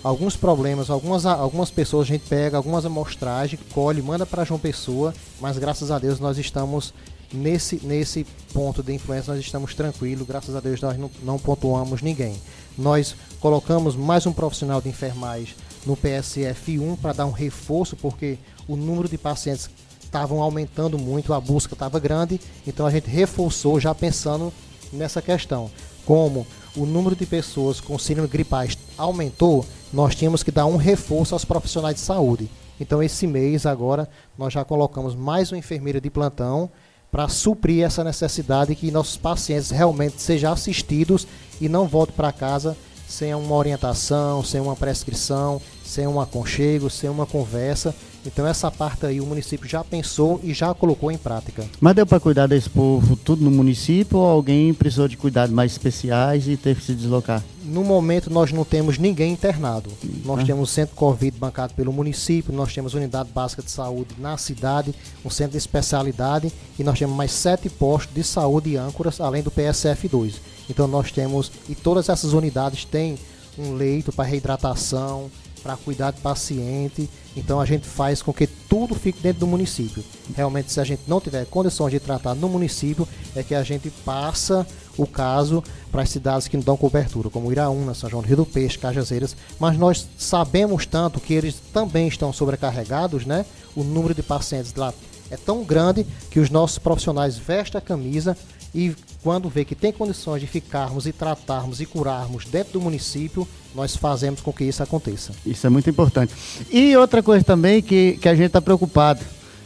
alguns 0.03 0.37
problemas, 0.37 0.89
algumas, 0.89 1.27
algumas 1.27 1.71
pessoas 1.71 2.09
a 2.09 2.13
gente 2.13 2.27
pega, 2.31 2.57
algumas 2.57 2.87
amostragens, 2.87 3.61
colhe, 3.75 4.01
manda 4.01 4.25
para 4.25 4.45
João 4.45 4.59
Pessoa, 4.59 5.13
mas 5.39 5.59
graças 5.59 5.91
a 5.91 5.99
Deus 5.99 6.19
nós 6.19 6.39
estamos 6.39 6.95
nesse, 7.31 7.79
nesse 7.85 8.27
ponto 8.55 8.83
de 8.83 8.95
influência, 8.95 9.35
nós 9.35 9.45
estamos 9.45 9.75
tranquilos, 9.75 10.27
graças 10.27 10.57
a 10.57 10.61
Deus 10.61 10.81
nós 10.81 10.97
não, 10.97 11.11
não 11.23 11.39
pontuamos 11.39 12.01
ninguém. 12.01 12.41
Nós 12.79 13.15
colocamos 13.39 13.95
mais 13.95 14.25
um 14.27 14.33
profissional 14.33 14.81
de 14.81 14.89
enfermagem 14.89 15.55
no 15.87 15.97
PSF1 15.97 16.99
para 16.99 17.13
dar 17.13 17.27
um 17.27 17.31
reforço, 17.31 17.97
porque 17.97 18.39
o 18.69 18.77
número 18.77 19.09
de 19.09 19.17
pacientes 19.17 19.71
estavam 20.03 20.43
aumentando 20.43 20.99
muito, 20.99 21.33
a 21.33 21.41
busca 21.41 21.75
estava 21.75 21.99
grande, 21.99 22.41
então 22.67 22.87
a 22.87 22.91
gente 22.91 23.09
reforçou 23.09 23.81
já 23.81 23.95
pensando 23.95 24.53
nessa 24.93 25.23
questão. 25.23 25.71
Como 26.05 26.47
o 26.77 26.85
número 26.85 27.17
de 27.17 27.27
pessoas 27.27 27.81
com 27.81 27.99
síndrome 27.99 28.29
gripais 28.29 28.77
aumentou, 28.99 29.65
nós 29.93 30.15
tínhamos 30.15 30.43
que 30.43 30.51
dar 30.51 30.67
um 30.67 30.77
reforço 30.77 31.35
aos 31.35 31.45
profissionais 31.45 31.97
de 31.97 32.01
saúde. 32.01 32.51
Então 32.79 33.03
esse 33.03 33.27
mês 33.27 33.65
agora 33.65 34.09
nós 34.37 34.53
já 34.53 34.65
colocamos 34.65 35.15
mais 35.15 35.51
uma 35.51 35.59
enfermeira 35.59 36.01
de 36.01 36.11
plantão 36.11 36.71
para 37.11 37.29
suprir 37.29 37.85
essa 37.85 38.05
necessidade 38.05 38.75
que 38.75 38.91
nossos 38.91 39.17
pacientes 39.17 39.71
realmente 39.71 40.21
sejam 40.21 40.53
assistidos 40.53 41.27
e 41.61 41.69
não 41.69 41.89
voltem 41.89 42.15
para 42.15 42.33
casa 42.33 42.77
sem 43.09 43.35
uma 43.35 43.55
orientação, 43.55 44.43
sem 44.45 44.61
uma 44.61 44.77
prescrição, 44.77 45.61
sem 45.85 46.07
um 46.07 46.21
aconchego, 46.21 46.91
sem 46.91 47.09
uma 47.09 47.27
conversa. 47.27 47.95
Então 48.25 48.45
essa 48.45 48.73
parte 48.73 49.07
aí 49.07 49.21
o 49.21 49.27
município 49.27 49.69
já 49.69 49.85
pensou 49.85 50.41
e 50.43 50.53
já 50.53 50.75
colocou 50.75 51.13
em 51.13 51.17
prática. 51.17 51.65
Mas 51.81 51.95
deu 51.95 52.05
para 52.05 52.19
cuidar 52.19 52.49
desse 52.49 52.69
povo 52.69 53.15
tudo 53.17 53.45
no 53.45 53.53
município 53.53 54.19
ou 54.19 54.27
alguém 54.27 54.75
precisou 54.75 55.07
de 55.07 55.17
cuidados 55.17 55.55
mais 55.55 55.71
especiais 55.71 56.49
e 56.49 56.57
teve 56.57 56.81
que 56.81 56.87
se 56.87 56.95
deslocar? 56.95 57.41
No 57.65 57.85
momento 57.85 58.29
nós 58.29 58.51
não 58.51 58.65
temos 58.65 58.99
ninguém 58.99 59.33
internado. 59.33 59.91
Nós 60.25 60.41
Ah. 60.41 60.45
temos 60.45 60.63
um 60.63 60.67
centro 60.73 60.97
Covid 60.97 61.39
bancado 61.39 61.75
pelo 61.75 61.93
município, 61.93 62.53
nós 62.53 62.75
temos 62.75 62.95
unidade 62.95 63.29
básica 63.33 63.63
de 63.63 63.71
saúde 63.71 64.17
na 64.19 64.37
cidade, 64.37 64.93
um 65.25 65.31
centro 65.31 65.53
de 65.53 65.59
especialidade 65.59 66.53
e 66.77 66.83
nós 66.83 66.99
temos 66.99 67.17
mais 67.17 67.31
sete 67.31 67.69
postos 67.69 68.13
de 68.13 68.25
saúde 68.25 68.71
e 68.71 68.77
âncoras, 68.77 69.21
além 69.21 69.41
do 69.43 69.53
PSF2. 69.53 70.35
Então 70.69 70.87
nós 70.87 71.13
temos, 71.13 71.51
e 71.69 71.75
todas 71.75 72.09
essas 72.09 72.33
unidades 72.33 72.85
têm 72.85 73.19
um 73.59 73.75
leito 73.75 74.13
para 74.13 74.25
reidratação, 74.25 75.31
para 75.63 75.77
cuidar 75.77 76.13
do 76.13 76.21
paciente. 76.21 77.11
Então 77.37 77.61
a 77.61 77.67
gente 77.67 77.87
faz 77.87 78.23
com 78.23 78.33
que 78.33 78.47
tudo 78.47 78.95
fique 78.95 79.21
dentro 79.21 79.41
do 79.41 79.47
município. 79.49 80.05
Realmente, 80.35 80.71
se 80.71 80.81
a 80.81 80.85
gente 80.85 81.03
não 81.09 81.21
tiver 81.21 81.45
condições 81.47 81.91
de 81.91 81.99
tratar 81.99 82.35
no 82.35 82.49
município, 82.49 83.07
é 83.35 83.43
que 83.43 83.55
a 83.55 83.65
gente 83.65 83.91
passa 84.05 84.65
o 84.97 85.07
caso 85.07 85.63
para 85.91 86.03
as 86.03 86.09
cidades 86.09 86.47
que 86.47 86.57
não 86.57 86.65
dão 86.65 86.77
cobertura, 86.77 87.29
como 87.29 87.51
Iraúna, 87.51 87.95
São 87.95 88.09
João 88.09 88.23
do 88.23 88.29
Rio 88.29 88.39
do 88.39 88.47
Peixe, 88.47 88.79
Cajazeiras. 88.79 89.37
Mas 89.59 89.77
nós 89.77 90.07
sabemos 90.17 90.87
tanto 90.87 91.21
que 91.21 91.35
eles 91.35 91.57
também 91.73 92.07
estão 92.07 92.33
sobrecarregados, 92.33 93.27
né? 93.27 93.45
O 93.75 93.83
número 93.83 94.15
de 94.15 94.23
pacientes 94.23 94.73
lá 94.75 94.95
é 95.31 95.37
tão 95.37 95.65
grande 95.65 96.07
que 96.31 96.39
os 96.39 96.49
nossos 96.49 96.79
profissionais 96.79 97.37
vestem 97.37 97.79
a 97.79 97.83
camisa 97.83 98.37
e 98.75 98.95
quando 99.23 99.49
vê 99.49 99.65
que 99.65 99.75
tem 99.75 99.93
condições 99.93 100.41
de 100.41 100.47
ficarmos 100.47 101.07
e 101.07 101.13
tratarmos 101.13 101.81
e 101.81 101.87
curarmos 101.87 102.45
dentro 102.45 102.75
do 102.75 102.81
município, 102.81 103.47
nós 103.75 103.97
fazemos 103.97 104.41
com 104.41 104.53
que 104.53 104.65
isso 104.65 104.83
aconteça. 104.83 105.33
Isso 105.45 105.67
é 105.67 105.71
muito 105.71 105.91
importante. 105.91 106.33
E 106.71 106.97
outra 106.97 107.23
coisa 107.23 107.45
também 107.45 107.83
que, 107.83 108.19
que 108.21 108.29
a 108.29 108.35
gente 108.35 108.47
está 108.47 108.61
preocupado. 108.61 109.21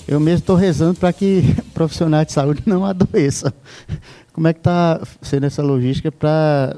Eu 0.08 0.18
mesmo 0.18 0.38
estou 0.38 0.56
rezando 0.56 0.94
para 0.94 1.12
que 1.12 1.42
profissionais 1.74 2.26
de 2.26 2.32
saúde 2.32 2.62
não 2.64 2.84
adoeçam. 2.84 3.52
Como 4.32 4.48
é 4.48 4.52
que 4.52 4.60
está 4.60 5.00
sendo 5.20 5.44
essa 5.44 5.62
logística 5.62 6.10
para 6.10 6.76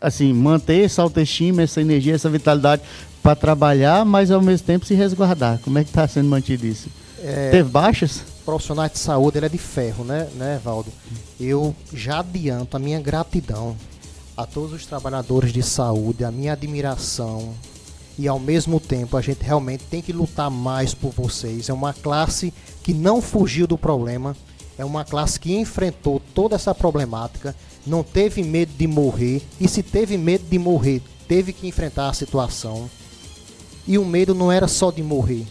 assim, 0.00 0.32
manter 0.32 0.84
essa 0.84 1.02
autoestima, 1.02 1.62
essa 1.62 1.80
energia, 1.80 2.14
essa 2.14 2.30
vitalidade 2.30 2.82
para 3.22 3.34
trabalhar, 3.34 4.04
mas 4.04 4.30
ao 4.30 4.40
mesmo 4.40 4.66
tempo 4.66 4.86
se 4.86 4.94
resguardar? 4.94 5.58
Como 5.60 5.78
é 5.78 5.82
que 5.82 5.90
está 5.90 6.06
sendo 6.06 6.28
mantido 6.28 6.66
isso? 6.66 6.88
É, 7.22 7.50
Teve 7.50 7.68
baixas? 7.68 8.22
Profissionais 8.44 8.92
de 8.92 8.98
saúde 8.98 9.38
ele 9.38 9.46
é 9.46 9.48
de 9.48 9.58
ferro, 9.58 10.04
né, 10.04 10.28
né, 10.34 10.60
Valdo? 10.62 10.92
Eu 11.40 11.74
já 11.92 12.20
adianto 12.20 12.76
a 12.76 12.80
minha 12.80 13.00
gratidão 13.00 13.76
a 14.36 14.44
todos 14.46 14.72
os 14.72 14.86
trabalhadores 14.86 15.52
de 15.52 15.62
saúde, 15.62 16.24
a 16.24 16.30
minha 16.30 16.52
admiração 16.52 17.54
e 18.18 18.28
ao 18.28 18.38
mesmo 18.38 18.78
tempo 18.78 19.16
a 19.16 19.20
gente 19.20 19.42
realmente 19.42 19.84
tem 19.84 20.00
que 20.00 20.12
lutar 20.12 20.50
mais 20.50 20.94
por 20.94 21.12
vocês. 21.12 21.68
É 21.68 21.72
uma 21.72 21.92
classe 21.92 22.52
que 22.82 22.92
não 22.92 23.20
fugiu 23.20 23.66
do 23.66 23.78
problema, 23.78 24.36
é 24.78 24.84
uma 24.84 25.04
classe 25.04 25.38
que 25.38 25.54
enfrentou 25.54 26.20
toda 26.34 26.56
essa 26.56 26.74
problemática, 26.74 27.54
não 27.86 28.02
teve 28.02 28.42
medo 28.42 28.72
de 28.76 28.86
morrer 28.86 29.42
e 29.60 29.68
se 29.68 29.82
teve 29.82 30.16
medo 30.16 30.44
de 30.48 30.58
morrer, 30.58 31.02
teve 31.28 31.52
que 31.52 31.66
enfrentar 31.66 32.08
a 32.08 32.14
situação. 32.14 32.88
E 33.86 33.98
o 33.98 34.04
medo 34.04 34.34
não 34.34 34.50
era 34.50 34.66
só 34.66 34.90
de 34.90 35.02
morrer, 35.02 35.46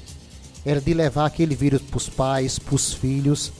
era 0.65 0.79
de 0.79 0.93
levar 0.93 1.25
aquele 1.25 1.55
vírus 1.55 1.81
para 1.81 1.97
os 1.97 2.09
pais, 2.09 2.59
para 2.59 2.75
os 2.75 2.93
filhos. 2.93 3.51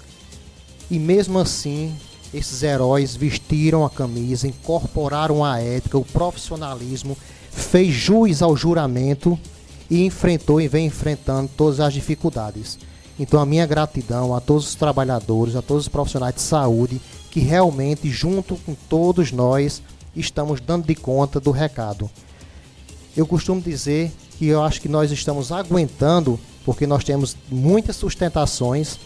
E 0.89 0.97
mesmo 0.97 1.39
assim, 1.39 1.95
esses 2.33 2.63
heróis 2.63 3.15
vestiram 3.15 3.85
a 3.85 3.89
camisa, 3.89 4.47
incorporaram 4.47 5.43
a 5.43 5.59
ética, 5.59 5.97
o 5.97 6.05
profissionalismo, 6.05 7.17
fez 7.51 7.93
jus 7.93 8.41
ao 8.41 8.55
juramento 8.55 9.37
e 9.89 10.05
enfrentou 10.05 10.59
e 10.59 10.67
vem 10.67 10.87
enfrentando 10.87 11.49
todas 11.55 11.79
as 11.79 11.93
dificuldades. 11.93 12.79
Então 13.19 13.39
a 13.39 13.45
minha 13.45 13.65
gratidão 13.65 14.35
a 14.35 14.41
todos 14.41 14.69
os 14.69 14.75
trabalhadores, 14.75 15.55
a 15.55 15.61
todos 15.61 15.83
os 15.83 15.89
profissionais 15.89 16.35
de 16.35 16.41
saúde 16.41 16.99
que 17.29 17.39
realmente 17.39 18.09
junto 18.09 18.55
com 18.57 18.75
todos 18.89 19.31
nós 19.31 19.81
estamos 20.15 20.59
dando 20.59 20.85
de 20.85 20.95
conta 20.95 21.39
do 21.39 21.51
recado. 21.51 22.09
Eu 23.15 23.27
costumo 23.27 23.61
dizer 23.61 24.11
que 24.37 24.47
eu 24.47 24.63
acho 24.63 24.81
que 24.81 24.89
nós 24.89 25.11
estamos 25.11 25.51
aguentando 25.51 26.39
porque 26.65 26.87
nós 26.87 27.03
temos 27.03 27.35
muitas 27.49 27.95
sustentações 27.95 28.97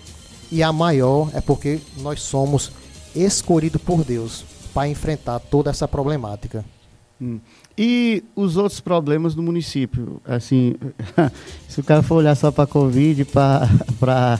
e 0.51 0.63
a 0.63 0.71
maior 0.71 1.29
é 1.33 1.41
porque 1.41 1.79
nós 1.97 2.21
somos 2.21 2.71
escolhidos 3.15 3.81
por 3.81 4.03
Deus 4.03 4.45
para 4.73 4.87
enfrentar 4.87 5.39
toda 5.39 5.69
essa 5.69 5.87
problemática. 5.87 6.63
Hum. 7.19 7.39
E 7.77 8.23
os 8.35 8.57
outros 8.57 8.79
problemas 8.79 9.33
do 9.35 9.41
município? 9.41 10.21
Assim, 10.25 10.75
se 11.67 11.79
o 11.79 11.83
cara 11.83 12.03
for 12.03 12.15
olhar 12.15 12.35
só 12.35 12.51
para 12.51 12.63
a 12.63 12.67
Covid, 12.67 13.25
para 13.25 14.39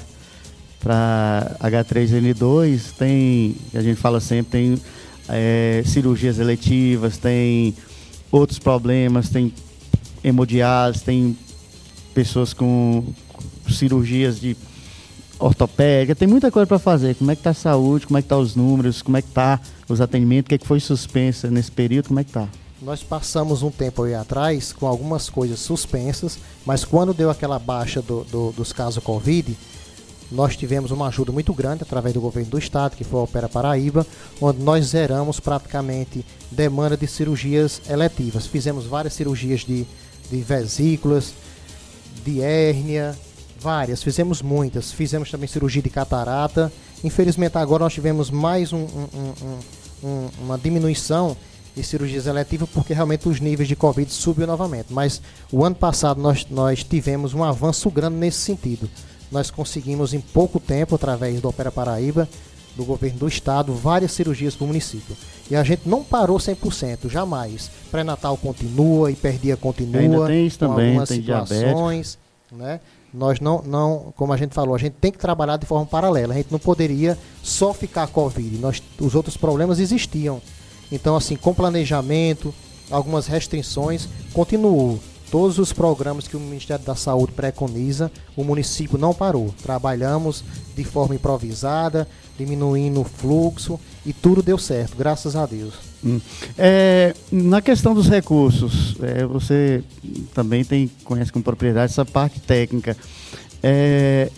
H3N2, 1.59 2.93
tem, 2.97 3.55
a 3.73 3.81
gente 3.81 3.99
fala 3.99 4.19
sempre, 4.19 4.51
tem 4.51 4.81
é, 5.27 5.83
cirurgias 5.85 6.39
eletivas, 6.39 7.17
tem 7.17 7.75
outros 8.31 8.59
problemas, 8.59 9.29
tem 9.29 9.53
hemodiálise, 10.23 11.03
tem 11.03 11.37
pessoas 12.17 12.51
com 12.51 13.03
cirurgias 13.69 14.39
de 14.39 14.57
ortopédica, 15.37 16.15
tem 16.15 16.27
muita 16.27 16.49
coisa 16.49 16.65
para 16.65 16.79
fazer. 16.79 17.13
Como 17.13 17.29
é 17.29 17.35
que 17.35 17.41
está 17.41 17.51
a 17.51 17.53
saúde, 17.53 18.07
como 18.07 18.17
é 18.17 18.23
que 18.23 18.27
tá 18.27 18.35
os 18.35 18.55
números, 18.55 19.03
como 19.03 19.17
é 19.17 19.21
que 19.21 19.29
tá 19.29 19.59
os 19.87 20.01
atendimentos, 20.01 20.47
o 20.47 20.49
que, 20.49 20.55
é 20.55 20.57
que 20.57 20.65
foi 20.65 20.79
suspensa 20.79 21.47
nesse 21.51 21.71
período, 21.71 22.07
como 22.07 22.19
é 22.19 22.23
que 22.23 22.31
tá? 22.31 22.47
Nós 22.81 23.03
passamos 23.03 23.61
um 23.61 23.69
tempo 23.69 24.01
aí 24.01 24.15
atrás 24.15 24.73
com 24.73 24.87
algumas 24.87 25.29
coisas 25.29 25.59
suspensas, 25.59 26.39
mas 26.65 26.83
quando 26.83 27.13
deu 27.13 27.29
aquela 27.29 27.59
baixa 27.59 28.01
do, 28.01 28.23
do, 28.23 28.51
dos 28.51 28.73
casos 28.73 29.03
Covid, 29.03 29.55
nós 30.31 30.57
tivemos 30.57 30.89
uma 30.89 31.09
ajuda 31.09 31.31
muito 31.31 31.53
grande 31.53 31.83
através 31.83 32.15
do 32.15 32.21
governo 32.21 32.49
do 32.49 32.57
estado, 32.57 32.95
que 32.95 33.03
foi 33.03 33.19
a 33.19 33.23
Opera 33.23 33.47
Paraíba, 33.47 34.07
onde 34.41 34.59
nós 34.63 34.87
zeramos 34.87 35.39
praticamente 35.39 36.25
demanda 36.49 36.97
de 36.97 37.05
cirurgias 37.05 37.79
eletivas. 37.87 38.47
Fizemos 38.47 38.87
várias 38.87 39.13
cirurgias 39.13 39.59
de, 39.59 39.85
de 40.31 40.41
vesículas, 40.41 41.31
de 42.27 42.41
hérnia, 42.41 43.17
várias, 43.59 44.03
fizemos 44.03 44.41
muitas. 44.41 44.91
Fizemos 44.91 45.31
também 45.31 45.47
cirurgia 45.47 45.81
de 45.81 45.89
catarata. 45.89 46.71
Infelizmente 47.03 47.57
agora 47.57 47.85
nós 47.85 47.93
tivemos 47.93 48.29
mais 48.29 48.73
um, 48.73 48.85
um, 48.85 49.59
um, 50.03 50.29
uma 50.43 50.57
diminuição 50.57 51.37
de 51.75 51.83
cirurgias 51.83 52.25
eletivas 52.25 52.67
porque 52.73 52.93
realmente 52.93 53.29
os 53.29 53.39
níveis 53.39 53.69
de 53.69 53.75
Covid 53.75 54.11
subiu 54.11 54.45
novamente. 54.45 54.87
Mas 54.89 55.21
o 55.51 55.63
ano 55.63 55.75
passado 55.75 56.21
nós, 56.21 56.45
nós 56.49 56.83
tivemos 56.83 57.33
um 57.33 57.43
avanço 57.43 57.89
grande 57.89 58.17
nesse 58.17 58.39
sentido. 58.39 58.89
Nós 59.31 59.49
conseguimos 59.49 60.13
em 60.13 60.19
pouco 60.19 60.59
tempo, 60.59 60.95
através 60.95 61.39
do 61.39 61.49
Opera 61.49 61.71
Paraíba, 61.71 62.27
do 62.75 62.85
governo 62.85 63.19
do 63.19 63.27
estado, 63.27 63.73
várias 63.73 64.11
cirurgias 64.11 64.55
para 64.55 64.65
o 64.65 64.67
município. 64.67 65.15
E 65.49 65.55
a 65.55 65.63
gente 65.63 65.87
não 65.87 66.03
parou 66.03 66.37
100%, 66.37 67.09
jamais. 67.09 67.71
Pré-natal 67.89 68.35
continua, 68.37 69.11
hiperdia 69.11 69.55
continua, 69.55 70.01
Ainda 70.01 70.27
tem 70.27 70.45
isso 70.45 70.59
também, 70.59 70.87
algumas 70.89 71.09
tem 71.09 71.19
situações, 71.19 72.19
né? 72.51 72.79
Nós 73.13 73.39
não, 73.39 73.61
não, 73.63 74.13
como 74.17 74.33
a 74.33 74.37
gente 74.37 74.53
falou, 74.53 74.75
a 74.75 74.77
gente 74.77 74.93
tem 74.93 75.11
que 75.11 75.17
trabalhar 75.17 75.57
de 75.57 75.65
forma 75.65 75.85
paralela. 75.85 76.33
A 76.33 76.37
gente 76.37 76.51
não 76.51 76.59
poderia 76.59 77.17
só 77.41 77.73
ficar 77.73 78.07
Covid. 78.07 78.57
Nós, 78.57 78.83
os 78.99 79.15
outros 79.15 79.37
problemas 79.37 79.79
existiam. 79.79 80.41
Então, 80.91 81.15
assim, 81.15 81.35
com 81.35 81.53
planejamento, 81.53 82.53
algumas 82.91 83.25
restrições, 83.25 84.07
continuou. 84.33 84.99
Todos 85.31 85.57
os 85.59 85.73
programas 85.73 86.27
que 86.27 86.37
o 86.37 86.39
Ministério 86.39 86.85
da 86.85 86.95
Saúde 86.95 87.33
preconiza, 87.33 88.11
o 88.35 88.43
município 88.43 88.97
não 88.97 89.13
parou. 89.13 89.53
Trabalhamos 89.61 90.43
de 90.75 90.83
forma 90.83 91.15
improvisada, 91.15 92.07
diminuindo 92.37 93.01
o 93.01 93.03
fluxo 93.03 93.79
e 94.07 94.13
tudo 94.13 94.41
deu 94.41 94.57
certo, 94.57 94.95
graças 94.97 95.35
a 95.35 95.45
Deus. 95.45 95.73
Hum. 96.01 96.21
É, 96.57 97.13
na 97.29 97.61
questão 97.61 97.93
dos 97.93 98.07
recursos, 98.07 98.95
é, 99.01 99.25
você 99.25 99.83
também 100.33 100.63
tem, 100.63 100.89
conhece 101.03 101.29
com 101.29 101.41
propriedade 101.41 101.91
essa 101.91 102.05
parte 102.05 102.39
técnica. 102.39 102.95
É, 103.61 104.31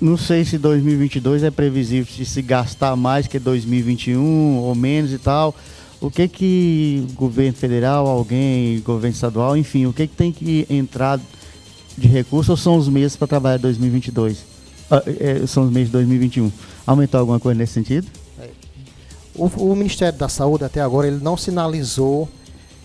não 0.00 0.16
sei 0.16 0.44
se 0.44 0.58
2022 0.58 1.44
é 1.44 1.52
previsível 1.52 2.12
de 2.12 2.26
se 2.26 2.42
gastar 2.42 2.96
mais 2.96 3.28
que 3.28 3.38
2021 3.38 4.56
ou 4.56 4.74
menos 4.74 5.12
e 5.12 5.18
tal. 5.18 5.54
O 6.00 6.10
que 6.10 6.26
que 6.26 7.06
o 7.10 7.12
governo 7.12 7.56
federal, 7.56 8.08
alguém, 8.08 8.80
governo 8.80 9.14
estadual, 9.14 9.56
enfim, 9.56 9.86
o 9.86 9.92
que 9.92 10.08
que 10.08 10.16
tem 10.16 10.32
que 10.32 10.66
entrar 10.68 11.20
de 11.96 12.08
recursos 12.08 12.50
ou 12.50 12.56
são 12.56 12.76
os 12.76 12.88
meses 12.88 13.16
para 13.16 13.28
trabalhar 13.28 13.58
2022? 13.58 14.38
Ah, 14.90 15.00
é, 15.06 15.46
são 15.46 15.62
os 15.62 15.70
meses 15.70 15.88
de 15.90 15.92
2021. 15.92 16.50
Aumentou 16.84 17.20
alguma 17.20 17.38
coisa 17.38 17.56
nesse 17.56 17.74
sentido? 17.74 18.25
O, 19.38 19.46
o 19.70 19.76
Ministério 19.76 20.18
da 20.18 20.28
Saúde 20.28 20.64
até 20.64 20.80
agora 20.80 21.06
ele 21.06 21.22
não 21.22 21.36
sinalizou 21.36 22.28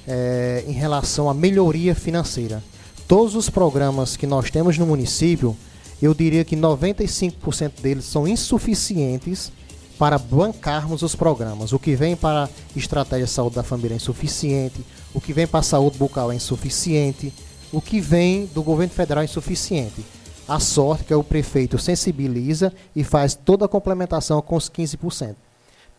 eh, 0.06 0.66
em 0.68 0.74
relação 0.74 1.30
à 1.30 1.34
melhoria 1.34 1.96
financeira. 1.96 2.62
Todos 3.08 3.36
os 3.36 3.50
programas 3.50 4.18
que 4.18 4.28
nós 4.28 4.50
temos 4.50 4.78
no 4.78 4.86
município, 4.86 5.56
eu 6.02 6.14
diria 6.14 6.44
que 6.44 6.56
95% 6.56 7.82
deles 7.82 8.06
são 8.06 8.28
insuficientes 8.28 9.52
para 9.98 10.18
bancarmos 10.18 11.04
os 11.04 11.16
programas. 11.16 11.72
O 11.72 11.80
que 11.80 11.96
vem 11.96 12.16
para 12.16 12.46
a 12.46 12.50
estratégia 12.76 13.26
de 13.26 13.32
saúde 13.32 13.56
da 13.56 13.64
família 13.64 13.96
é 13.96 13.98
insuficiente, 13.98 14.84
o 15.14 15.22
que 15.22 15.32
vem 15.32 15.48
para 15.48 15.60
a 15.60 15.64
saúde 15.64 15.98
bucal 15.98 16.32
é 16.32 16.36
insuficiente, 16.36 17.32
o 17.72 17.80
que 17.80 18.02
vem 18.02 18.46
do 18.48 18.64
governo 18.64 18.94
federal 18.94 19.22
é 19.22 19.26
insuficiente. 19.26 20.04
A 20.48 20.60
sorte 20.60 21.06
que 21.06 21.14
é 21.14 21.16
o 21.16 21.24
prefeito 21.24 21.78
sensibiliza 21.78 22.74
e 22.94 23.04
faz 23.04 23.36
toda 23.36 23.66
a 23.66 23.70
complementação 23.70 24.42
com 24.42 24.58
os 24.58 24.70
15%. 24.70 25.36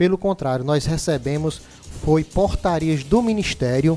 Pelo 0.03 0.19
contrário, 0.19 0.65
nós 0.65 0.85
recebemos 0.85 1.63
foi 2.05 2.25
portarias 2.25 3.05
do 3.05 3.23
Ministério 3.23 3.97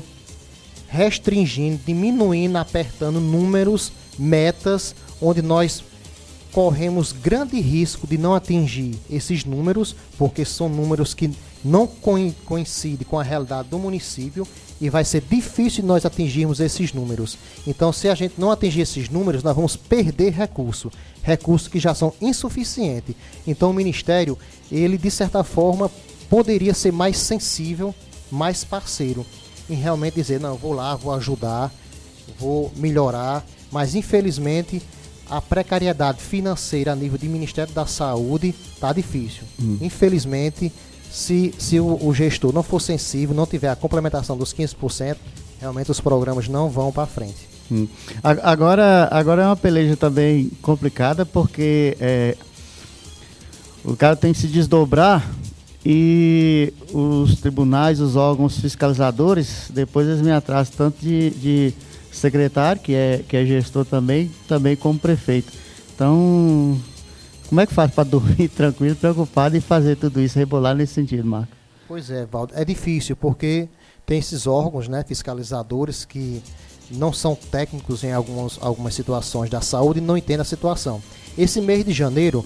restringindo, 0.86 1.80
diminuindo, 1.84 2.58
apertando 2.58 3.20
números, 3.20 3.90
metas, 4.16 4.94
onde 5.20 5.42
nós 5.42 5.82
corremos 6.52 7.10
grande 7.10 7.58
risco 7.58 8.06
de 8.06 8.16
não 8.16 8.36
atingir 8.36 8.94
esses 9.10 9.44
números, 9.44 9.96
porque 10.16 10.44
são 10.44 10.68
números 10.68 11.12
que 11.12 11.28
não 11.64 11.86
coi- 11.86 12.34
coincidem 12.44 13.06
com 13.06 13.18
a 13.18 13.22
realidade 13.22 13.68
do 13.68 13.78
município 13.78 14.46
e 14.80 14.90
vai 14.90 15.04
ser 15.04 15.22
difícil 15.22 15.84
nós 15.84 16.04
atingirmos 16.04 16.60
esses 16.60 16.92
números. 16.92 17.38
Então, 17.66 17.92
se 17.92 18.08
a 18.08 18.14
gente 18.14 18.34
não 18.38 18.50
atingir 18.50 18.82
esses 18.82 19.08
números, 19.08 19.42
nós 19.42 19.56
vamos 19.56 19.76
perder 19.76 20.32
recurso, 20.32 20.90
recursos 21.22 21.68
que 21.68 21.80
já 21.80 21.94
são 21.94 22.12
insuficientes. 22.20 23.14
Então, 23.46 23.70
o 23.70 23.74
Ministério, 23.74 24.38
ele 24.70 24.98
de 24.98 25.10
certa 25.10 25.42
forma 25.42 25.90
poderia 26.28 26.74
ser 26.74 26.92
mais 26.92 27.16
sensível, 27.16 27.94
mais 28.30 28.64
parceiro 28.64 29.24
em 29.68 29.74
realmente 29.74 30.14
dizer, 30.14 30.40
não, 30.40 30.56
vou 30.56 30.72
lá, 30.72 30.94
vou 30.94 31.12
ajudar, 31.14 31.72
vou 32.38 32.72
melhorar, 32.76 33.44
mas 33.70 33.94
infelizmente 33.94 34.80
a 35.28 35.40
precariedade 35.40 36.20
financeira 36.22 36.92
a 36.92 36.96
nível 36.96 37.18
de 37.18 37.28
Ministério 37.28 37.72
da 37.74 37.84
Saúde 37.86 38.54
está 38.74 38.92
difícil. 38.92 39.42
Infelizmente, 39.80 40.72
se, 41.10 41.54
se 41.58 41.80
o, 41.80 41.98
o 42.02 42.14
gestor 42.14 42.52
não 42.52 42.62
for 42.62 42.80
sensível, 42.80 43.34
não 43.34 43.46
tiver 43.46 43.68
a 43.68 43.76
complementação 43.76 44.36
dos 44.36 44.52
15%, 44.52 45.16
realmente 45.60 45.90
os 45.90 46.00
programas 46.00 46.48
não 46.48 46.68
vão 46.68 46.92
para 46.92 47.06
frente. 47.06 47.48
Hum. 47.70 47.88
Agora, 48.22 49.08
agora 49.10 49.42
é 49.42 49.46
uma 49.46 49.56
peleja 49.56 49.96
também 49.96 50.50
complicada 50.62 51.26
porque 51.26 51.96
é, 52.00 52.36
o 53.84 53.96
cara 53.96 54.14
tem 54.14 54.32
que 54.32 54.38
se 54.38 54.46
desdobrar 54.46 55.28
e 55.84 56.72
os 56.92 57.40
tribunais, 57.40 58.00
os 58.00 58.16
órgãos 58.16 58.58
fiscalizadores, 58.58 59.70
depois 59.70 60.08
eles 60.08 60.20
me 60.20 60.32
atrasam 60.32 60.74
tanto 60.76 61.00
de, 61.00 61.30
de 61.30 61.74
secretário, 62.10 62.82
que 62.82 62.92
é, 62.92 63.22
que 63.28 63.36
é 63.36 63.44
gestor 63.44 63.84
também, 63.84 64.30
também 64.48 64.74
como 64.74 64.98
prefeito. 64.98 65.52
Então, 65.94 66.76
como 67.48 67.60
é 67.60 67.66
que 67.66 67.74
faz 67.74 67.90
para 67.90 68.04
dormir 68.04 68.48
tranquilo, 68.54 68.96
preocupado 68.96 69.56
e 69.56 69.60
fazer 69.60 69.96
tudo 69.96 70.20
isso, 70.20 70.38
rebolar 70.38 70.74
nesse 70.74 70.94
sentido, 70.94 71.26
Marco? 71.26 71.52
Pois 71.88 72.10
é, 72.10 72.26
Valdo, 72.26 72.52
é 72.56 72.64
difícil 72.64 73.14
porque 73.16 73.68
tem 74.04 74.18
esses 74.18 74.46
órgãos, 74.46 74.88
né, 74.88 75.04
fiscalizadores 75.06 76.04
que 76.04 76.42
não 76.90 77.12
são 77.12 77.34
técnicos 77.34 78.04
em 78.04 78.12
algumas, 78.12 78.58
algumas 78.60 78.94
situações 78.94 79.50
da 79.50 79.60
saúde 79.60 79.98
e 79.98 80.02
não 80.02 80.16
entendem 80.16 80.42
a 80.42 80.44
situação. 80.44 81.02
Esse 81.36 81.60
mês 81.60 81.84
de 81.84 81.92
janeiro 81.92 82.44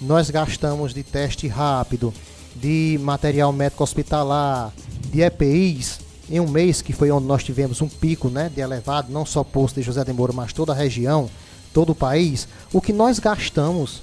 nós 0.00 0.30
gastamos 0.30 0.94
de 0.94 1.02
teste 1.02 1.46
rápido, 1.46 2.12
de 2.56 2.98
material 3.02 3.52
médico 3.52 3.82
hospitalar, 3.82 4.72
de 5.10 5.20
EPIs 5.20 6.00
em 6.30 6.40
um 6.40 6.48
mês 6.48 6.80
que 6.80 6.92
foi 6.92 7.10
onde 7.10 7.26
nós 7.26 7.42
tivemos 7.42 7.82
um 7.82 7.88
pico, 7.88 8.28
né, 8.28 8.48
de 8.48 8.60
elevado, 8.60 9.12
não 9.12 9.26
só 9.26 9.42
posto 9.42 9.76
de 9.76 9.82
José 9.82 10.04
de 10.04 10.12
Moura, 10.12 10.32
mas 10.32 10.52
toda 10.52 10.72
a 10.72 10.76
região, 10.76 11.28
todo 11.72 11.90
o 11.90 11.94
país. 11.94 12.46
O 12.72 12.80
que 12.80 12.92
nós 12.92 13.18
gastamos 13.18 14.00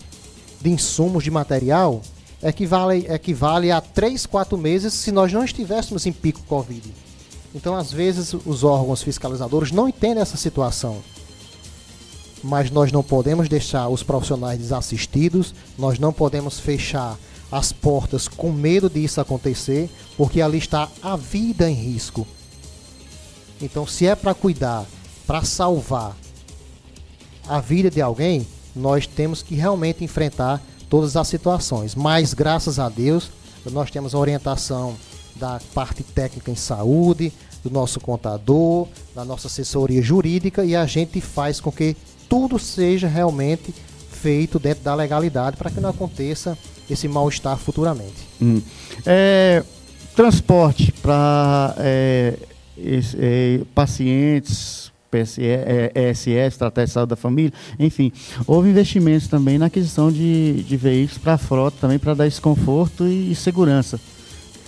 de 0.62 0.70
insumos 0.70 1.24
de 1.24 1.32
material 1.32 2.02
equivale, 2.42 3.06
equivale 3.10 3.72
a 3.72 3.82
3, 3.82 4.26
4 4.26 4.58
meses 4.58 4.94
se 4.94 5.12
nós 5.12 5.32
não 5.32 5.44
estivéssemos 5.44 6.06
em 6.06 6.12
pico 6.12 6.42
Covid. 6.42 6.94
Então, 7.56 7.76
às 7.76 7.92
vezes, 7.92 8.34
os 8.34 8.64
órgãos 8.64 9.02
fiscalizadores 9.02 9.72
não 9.72 9.88
entendem 9.88 10.22
essa 10.22 10.38
situação. 10.38 10.98
Mas 12.44 12.70
nós 12.70 12.92
não 12.92 13.02
podemos 13.02 13.50
deixar 13.50 13.88
os 13.90 14.04
profissionais 14.04 14.60
desassistidos, 14.60 15.56
nós 15.78 15.98
não 15.98 16.14
podemos 16.14 16.60
fechar 16.60 17.18
as 17.52 17.72
portas 17.72 18.28
com 18.28 18.52
medo 18.52 18.90
disso 18.90 19.20
acontecer, 19.22 19.90
porque 20.16 20.42
ali 20.42 20.58
está 20.58 20.90
a 21.02 21.16
vida 21.16 21.70
em 21.70 21.74
risco. 21.74 22.28
Então, 23.60 23.88
se 23.88 24.06
é 24.06 24.16
para 24.16 24.36
cuidar, 24.36 24.86
para 25.26 25.44
salvar 25.44 26.16
a 27.48 27.60
vida 27.60 27.90
de 27.90 28.02
alguém, 28.02 28.46
nós 28.78 29.06
temos 29.08 29.42
que 29.42 29.56
realmente 29.56 30.04
enfrentar 30.04 30.62
todas 30.90 31.16
as 31.16 31.28
situações. 31.28 31.96
Mas, 31.96 32.34
graças 32.34 32.80
a 32.80 32.90
Deus, 32.90 33.30
nós 33.72 33.92
temos 33.92 34.16
a 34.16 34.18
orientação 34.18 34.96
da 35.36 35.60
parte 35.74 36.04
técnica 36.04 36.50
em 36.50 36.56
saúde, 36.56 37.32
do 37.64 37.70
nosso 37.70 38.00
contador, 38.00 38.88
da 39.14 39.26
nossa 39.26 39.48
assessoria 39.48 40.02
jurídica 40.02 40.64
e 40.64 40.76
a 40.76 40.86
gente 40.86 41.20
faz 41.20 41.60
com 41.60 41.72
que 41.72 41.96
tudo 42.30 42.58
seja 42.58 43.08
realmente 43.08 43.74
feito 44.12 44.58
dentro 44.60 44.84
da 44.84 44.96
legalidade 44.96 45.58
para 45.58 45.70
que 45.70 45.80
não 45.80 45.90
aconteça 45.90 46.58
esse 46.90 47.08
mal-estar 47.08 47.58
futuramente. 47.58 48.28
Hum. 48.42 48.62
É, 49.06 49.64
transporte 50.16 50.92
para 50.94 51.76
é, 51.78 52.38
é, 52.78 53.62
pacientes, 53.76 54.92
PSE, 55.10 55.42
é, 55.44 55.92
ESS, 55.96 56.28
Estratégia 56.28 56.88
de 56.88 56.92
Saúde 56.94 57.10
da 57.10 57.16
Família, 57.16 57.54
enfim. 57.80 58.12
Houve 58.46 58.70
investimentos 58.70 59.28
também 59.28 59.58
na 59.58 59.68
aquisição 59.68 60.12
de, 60.12 60.64
de 60.64 60.78
veículos 60.78 61.18
para 61.18 61.34
a 61.34 61.38
frota, 61.38 61.78
também 61.82 62.00
para 62.00 62.14
dar 62.14 62.28
esse 62.28 62.42
conforto 62.42 63.06
e, 63.06 63.34
segurança. 63.36 64.00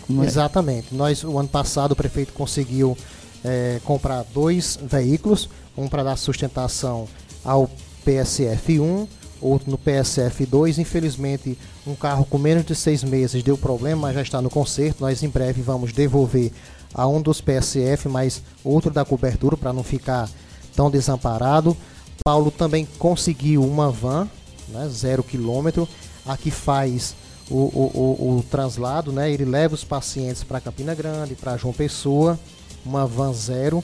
Como 0.08 0.24
é? 0.24 0.28
Exatamente. 0.28 0.94
Nós, 0.94 1.24
o 1.24 1.38
ano 1.38 1.50
passado, 1.50 1.92
o 1.92 1.96
prefeito 1.96 2.34
conseguiu 2.34 2.98
eh, 3.44 3.80
comprar 3.84 4.26
dois 4.34 4.78
veículos, 4.82 5.50
um 5.78 5.88
para 5.88 6.04
dar 6.04 6.18
sustentação 6.18 7.08
ao 7.44 7.70
PSF1, 8.06 9.08
outro 9.42 9.70
no 9.72 9.78
PSF2. 9.78 10.78
Infelizmente, 10.78 11.58
um 11.86 11.96
carro 11.96 12.26
com 12.26 12.38
menos 12.38 12.66
de 12.66 12.76
seis 12.76 13.04
meses 13.04 13.44
deu 13.44 13.58
problema, 13.58 14.04
mas 14.04 14.16
já 14.16 14.22
está 14.22 14.42
no 14.42 14.50
conserto. 14.50 15.02
Nós 15.02 15.24
em 15.24 15.30
breve 15.30 15.62
vamos 15.62 15.94
devolver 15.94 16.52
a 16.94 17.08
um 17.08 17.22
dos 17.22 17.42
PSF, 17.42 18.08
mas 18.08 18.42
outro 18.64 18.92
da 18.92 19.06
cobertura 19.06 19.56
para 19.56 19.74
não 19.74 19.84
ficar 19.84 20.30
tão 20.76 20.90
desamparado. 20.90 21.76
Paulo 22.24 22.52
também 22.52 22.88
conseguiu 22.98 23.64
uma 23.64 23.92
van, 23.92 24.28
né, 24.68 24.88
zero 24.90 25.24
quilômetro, 25.24 25.88
a 26.26 26.36
que 26.36 26.52
faz 26.52 27.16
o, 27.50 27.56
o, 27.56 27.92
o, 27.94 28.38
o 28.38 28.44
translado, 28.44 29.12
né? 29.12 29.32
Ele 29.32 29.46
leva 29.46 29.74
os 29.74 29.84
pacientes 29.84 30.44
para 30.44 30.62
Campina 30.62 30.94
Grande, 30.94 31.36
para 31.36 31.58
João 31.58 31.74
Pessoa, 31.74 32.40
uma 32.86 33.08
van 33.08 33.34
zero, 33.34 33.84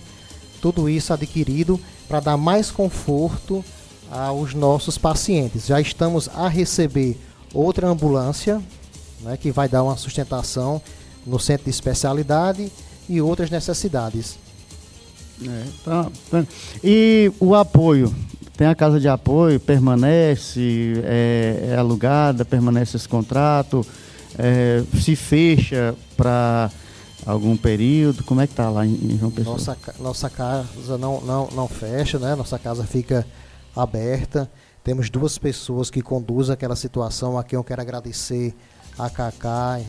tudo 0.62 0.90
isso 0.90 1.14
adquirido 1.14 1.80
para 2.08 2.20
dar 2.20 2.38
mais 2.38 2.70
conforto 2.70 3.64
aos 4.12 4.54
nossos 4.54 4.98
pacientes. 4.98 5.66
Já 5.66 5.82
estamos 5.82 6.30
a 6.30 6.48
receber 6.48 7.20
outra 7.54 7.88
ambulância, 7.88 8.62
né, 9.22 9.38
que 9.38 9.52
vai 9.52 9.68
dar 9.68 9.84
uma 9.84 9.98
sustentação 9.98 10.82
no 11.26 11.40
centro 11.40 11.64
de 11.64 11.72
especialidade 11.72 12.72
e 13.08 13.22
outras 13.22 13.50
necessidades. 13.50 14.38
É, 15.44 15.64
tá, 15.84 16.12
tá. 16.32 16.46
E 16.84 17.32
o 17.40 17.56
apoio? 17.56 18.14
Tem 18.58 18.68
a 18.68 18.76
casa 18.76 19.00
de 19.00 19.08
apoio, 19.08 19.60
permanece, 19.60 21.02
é, 21.04 21.72
é 21.72 21.76
alugada, 21.76 22.46
permanece 22.46 22.96
esse 22.96 23.08
contrato, 23.08 23.86
é, 24.38 24.82
se 25.02 25.14
fecha 25.16 25.94
para 26.16 26.72
algum 27.26 27.58
período? 27.58 28.24
Como 28.24 28.40
é 28.40 28.48
que 28.48 28.54
tá 28.54 28.70
lá 28.70 28.86
em, 28.86 28.94
em 28.94 29.18
João 29.18 29.32
Pessoa? 29.32 29.58
Nossa, 29.58 29.78
nossa 30.00 30.30
casa 30.30 30.98
não, 30.98 31.20
não, 31.22 31.50
não 31.52 31.68
fecha, 31.68 32.18
né? 32.18 32.34
Nossa 32.36 32.58
casa 32.58 32.86
fica 32.86 33.26
aberta. 33.76 34.50
Temos 34.84 35.10
duas 35.10 35.38
pessoas 35.38 35.90
que 35.90 36.02
conduzem 36.02 36.54
aquela 36.54 36.76
situação. 36.76 37.38
Aqui 37.38 37.56
eu 37.56 37.64
quero 37.64 37.82
agradecer 37.82 38.56
a 38.98 39.10
Cacá, 39.10 39.82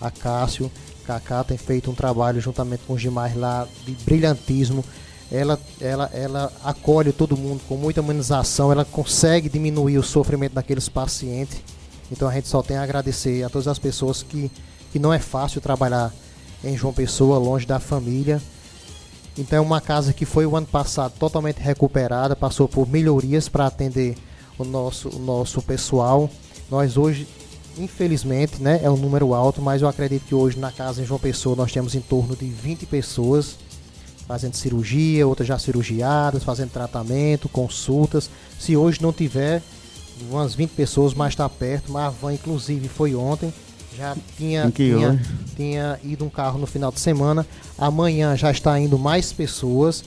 a 0.00 0.10
Cássio. 0.10 0.70
Cacá 1.08 1.42
tem 1.42 1.56
feito 1.56 1.90
um 1.90 1.94
trabalho 1.94 2.38
juntamente 2.38 2.82
com 2.86 2.92
o 2.92 2.98
Gimar 2.98 3.32
lá 3.34 3.66
de 3.86 3.92
brilhantismo. 4.04 4.84
Ela, 5.32 5.58
ela, 5.80 6.10
ela 6.12 6.52
acolhe 6.62 7.12
todo 7.12 7.34
mundo 7.34 7.62
com 7.66 7.78
muita 7.78 8.02
humanização. 8.02 8.70
Ela 8.70 8.84
consegue 8.84 9.48
diminuir 9.48 9.96
o 9.96 10.02
sofrimento 10.02 10.52
daqueles 10.52 10.86
pacientes. 10.86 11.62
Então 12.12 12.28
a 12.28 12.32
gente 12.34 12.46
só 12.46 12.62
tem 12.62 12.76
a 12.76 12.82
agradecer 12.82 13.42
a 13.42 13.48
todas 13.48 13.66
as 13.66 13.78
pessoas 13.78 14.22
que, 14.22 14.50
que 14.92 14.98
não 14.98 15.10
é 15.10 15.18
fácil 15.18 15.62
trabalhar 15.62 16.12
em 16.62 16.76
João 16.76 16.92
Pessoa, 16.92 17.38
longe 17.38 17.66
da 17.66 17.80
família. 17.80 18.38
Então 19.38 19.56
é 19.56 19.60
uma 19.62 19.80
casa 19.80 20.12
que 20.12 20.26
foi 20.26 20.44
o 20.44 20.56
ano 20.56 20.66
passado 20.66 21.14
totalmente 21.18 21.58
recuperada, 21.58 22.36
passou 22.36 22.68
por 22.68 22.86
melhorias 22.86 23.48
para 23.48 23.66
atender 23.66 24.14
o 24.58 24.64
nosso, 24.64 25.08
o 25.08 25.18
nosso 25.18 25.62
pessoal. 25.62 26.28
Nós 26.70 26.98
hoje, 26.98 27.26
infelizmente, 27.78 28.62
né, 28.62 28.80
é 28.82 28.90
um 28.90 28.96
número 28.96 29.32
alto, 29.34 29.62
mas 29.62 29.82
eu 29.82 29.88
acredito 29.88 30.24
que 30.26 30.34
hoje 30.34 30.58
na 30.58 30.72
casa 30.72 31.02
em 31.02 31.06
João 31.06 31.20
Pessoa 31.20 31.56
nós 31.56 31.72
temos 31.72 31.94
em 31.94 32.00
torno 32.00 32.36
de 32.36 32.46
20 32.46 32.86
pessoas 32.86 33.56
fazendo 34.28 34.54
cirurgia, 34.54 35.26
outras 35.26 35.48
já 35.48 35.58
cirurgiadas, 35.58 36.44
fazendo 36.44 36.70
tratamento, 36.70 37.48
consultas. 37.48 38.28
Se 38.58 38.76
hoje 38.76 39.00
não 39.00 39.10
tiver 39.10 39.62
umas 40.30 40.54
20 40.54 40.70
pessoas, 40.72 41.14
mas 41.14 41.32
está 41.32 41.48
perto, 41.48 41.90
mas 41.90 42.04
a 42.04 42.10
van 42.10 42.34
inclusive 42.34 42.88
foi 42.88 43.14
ontem, 43.14 43.52
já 43.96 44.14
tinha, 44.36 44.70
tinha, 44.70 45.20
tinha 45.56 45.98
ido 46.04 46.26
um 46.26 46.28
carro 46.28 46.58
no 46.58 46.66
final 46.66 46.92
de 46.92 47.00
semana, 47.00 47.46
amanhã 47.78 48.36
já 48.36 48.50
está 48.50 48.78
indo 48.78 48.98
mais 48.98 49.32
pessoas. 49.32 50.04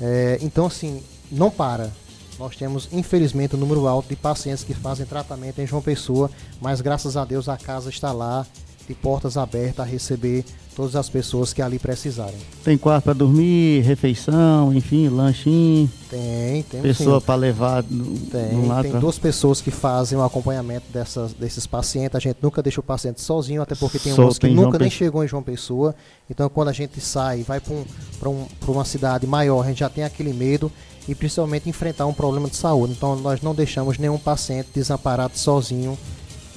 É, 0.00 0.38
então, 0.40 0.66
assim, 0.66 1.02
não 1.30 1.50
para. 1.50 1.92
Nós 2.38 2.56
temos, 2.56 2.88
infelizmente, 2.92 3.56
um 3.56 3.58
número 3.58 3.86
alto 3.88 4.08
de 4.08 4.16
pacientes 4.16 4.62
que 4.64 4.74
fazem 4.74 5.04
tratamento 5.06 5.58
em 5.60 5.66
João 5.66 5.82
Pessoa, 5.82 6.30
mas 6.60 6.80
graças 6.80 7.16
a 7.16 7.24
Deus 7.24 7.48
a 7.48 7.56
casa 7.56 7.90
está 7.90 8.12
lá, 8.12 8.46
de 8.86 8.94
portas 8.94 9.36
abertas 9.36 9.80
a 9.80 9.88
receber 9.88 10.44
todas 10.74 10.94
as 10.96 11.08
pessoas 11.10 11.52
que 11.52 11.60
ali 11.60 11.78
precisarem. 11.78 12.36
Tem 12.64 12.78
quarto 12.78 13.04
para 13.04 13.12
dormir, 13.12 13.80
refeição, 13.82 14.72
enfim, 14.72 15.08
lanchinho, 15.08 15.90
Tem, 16.08 16.62
tem. 16.62 16.80
pessoa 16.80 17.20
para 17.20 17.34
levar 17.34 17.82
no, 17.82 18.16
Tem, 18.30 18.52
no 18.54 18.68
lado. 18.68 18.82
tem 18.82 18.92
pra- 18.92 19.00
duas 19.00 19.18
pessoas 19.18 19.60
que 19.60 19.70
fazem 19.72 20.16
o 20.16 20.22
acompanhamento 20.22 20.86
dessas, 20.92 21.32
desses 21.34 21.66
pacientes. 21.66 22.14
A 22.14 22.20
gente 22.20 22.38
nunca 22.40 22.62
deixa 22.62 22.80
o 22.80 22.82
paciente 22.84 23.20
sozinho, 23.20 23.60
até 23.60 23.74
porque 23.74 23.98
tem 23.98 24.12
uns 24.18 24.38
que 24.38 24.48
nunca 24.48 24.78
nem 24.78 24.88
chegou 24.88 25.22
em 25.24 25.28
João 25.28 25.42
Pessoa. 25.42 25.94
Então, 26.30 26.48
quando 26.48 26.68
a 26.68 26.72
gente 26.72 27.00
sai, 27.00 27.42
vai 27.42 27.58
para 27.60 27.74
um, 27.74 27.84
pra 28.20 28.30
um, 28.30 28.46
pra 28.60 28.70
uma 28.70 28.84
cidade 28.84 29.26
maior, 29.26 29.64
a 29.64 29.68
gente 29.68 29.80
já 29.80 29.88
tem 29.90 30.04
aquele 30.04 30.32
medo 30.32 30.70
e 31.08 31.14
principalmente 31.14 31.68
enfrentar 31.68 32.06
um 32.06 32.12
problema 32.12 32.48
de 32.48 32.56
saúde. 32.56 32.92
Então, 32.96 33.16
nós 33.16 33.40
não 33.40 33.54
deixamos 33.54 33.98
nenhum 33.98 34.18
paciente 34.18 34.68
desamparado 34.74 35.38
sozinho 35.38 35.98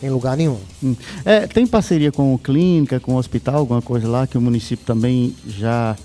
em 0.03 0.09
lugar 0.09 0.35
nenhum. 0.35 0.59
Hum. 0.83 0.95
É, 1.23 1.47
tem 1.47 1.65
parceria 1.65 2.11
com 2.11 2.37
clínica, 2.37 2.99
com 2.99 3.15
hospital, 3.15 3.57
alguma 3.57 3.81
coisa 3.81 4.07
lá 4.07 4.27
que 4.27 4.37
o 4.37 4.41
município 4.41 4.85
também 4.85 5.35
já, 5.47 5.95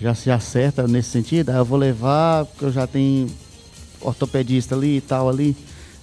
já 0.00 0.14
se 0.14 0.30
acerta 0.30 0.86
nesse 0.86 1.10
sentido? 1.10 1.50
Ah, 1.50 1.56
eu 1.56 1.64
vou 1.64 1.78
levar, 1.78 2.44
porque 2.44 2.66
eu 2.66 2.72
já 2.72 2.86
tenho 2.86 3.28
ortopedista 4.00 4.74
ali 4.74 4.98
e 4.98 5.00
tal 5.00 5.28
ali. 5.28 5.56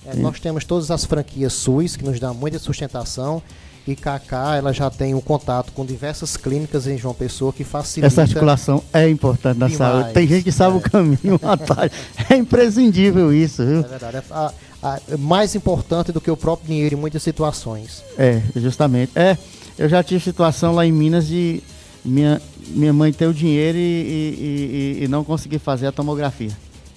É, 0.05 0.15
nós 0.15 0.39
temos 0.39 0.65
todas 0.65 0.91
as 0.91 1.05
franquias 1.05 1.53
SUS 1.53 1.95
que 1.95 2.03
nos 2.03 2.19
dão 2.19 2.33
muita 2.33 2.59
sustentação. 2.59 3.41
E 3.87 3.95
Kaká, 3.95 4.55
ela 4.55 4.73
já 4.73 4.89
tem 4.89 5.13
um 5.13 5.21
contato 5.21 5.71
com 5.71 5.85
diversas 5.85 6.35
clínicas 6.35 6.87
em 6.87 6.97
João 6.97 7.13
Pessoa 7.13 7.53
que 7.53 7.63
facilita. 7.63 8.07
Essa 8.07 8.21
articulação 8.21 8.83
é 8.91 9.07
importante 9.07 9.59
na 9.59 9.67
Demais, 9.67 9.91
saúde. 9.93 10.13
Tem 10.13 10.27
gente 10.27 10.43
que 10.43 10.51
sabe 10.51 10.75
é. 10.75 10.77
o 10.79 10.81
caminho, 10.81 11.39
atalho. 11.43 11.91
É 12.29 12.35
imprescindível 12.35 13.31
isso, 13.31 13.61
É 13.61 13.65
viu? 13.65 13.83
verdade. 13.83 14.17
É, 14.17 14.23
a- 14.31 14.53
a- 14.81 14.99
é 15.09 15.17
mais 15.17 15.53
importante 15.53 16.11
do 16.11 16.19
que 16.19 16.31
o 16.31 16.35
próprio 16.37 16.67
dinheiro 16.69 16.95
em 16.95 16.97
muitas 16.99 17.21
situações. 17.21 18.03
É, 18.17 18.41
justamente. 18.55 19.11
É, 19.15 19.37
eu 19.77 19.87
já 19.87 20.01
tive 20.03 20.23
situação 20.23 20.73
lá 20.73 20.83
em 20.83 20.91
Minas 20.91 21.27
de 21.27 21.61
minha, 22.03 22.41
minha 22.69 22.91
mãe 22.93 23.13
ter 23.13 23.27
o 23.27 23.33
dinheiro 23.33 23.77
e, 23.77 23.81
e- 23.81 24.97
e- 25.01 25.03
e 25.03 25.07
não 25.07 25.23
conseguir 25.23 25.59
fazer 25.59 25.85
a 25.87 25.91
tomografia. 25.91 26.51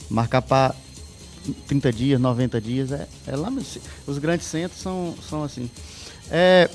Marcar 0.09 0.41
para 0.41 0.75
30 1.67 1.93
dias, 1.93 2.19
90 2.19 2.59
dias. 2.63 2.93
É, 2.93 3.07
é 3.27 3.37
lá 3.37 3.53
Os 4.07 4.17
grandes 4.17 4.47
centros 4.47 4.81
são, 4.81 5.15
são 5.29 5.45
assim. 5.45 5.69
É, 6.31 6.69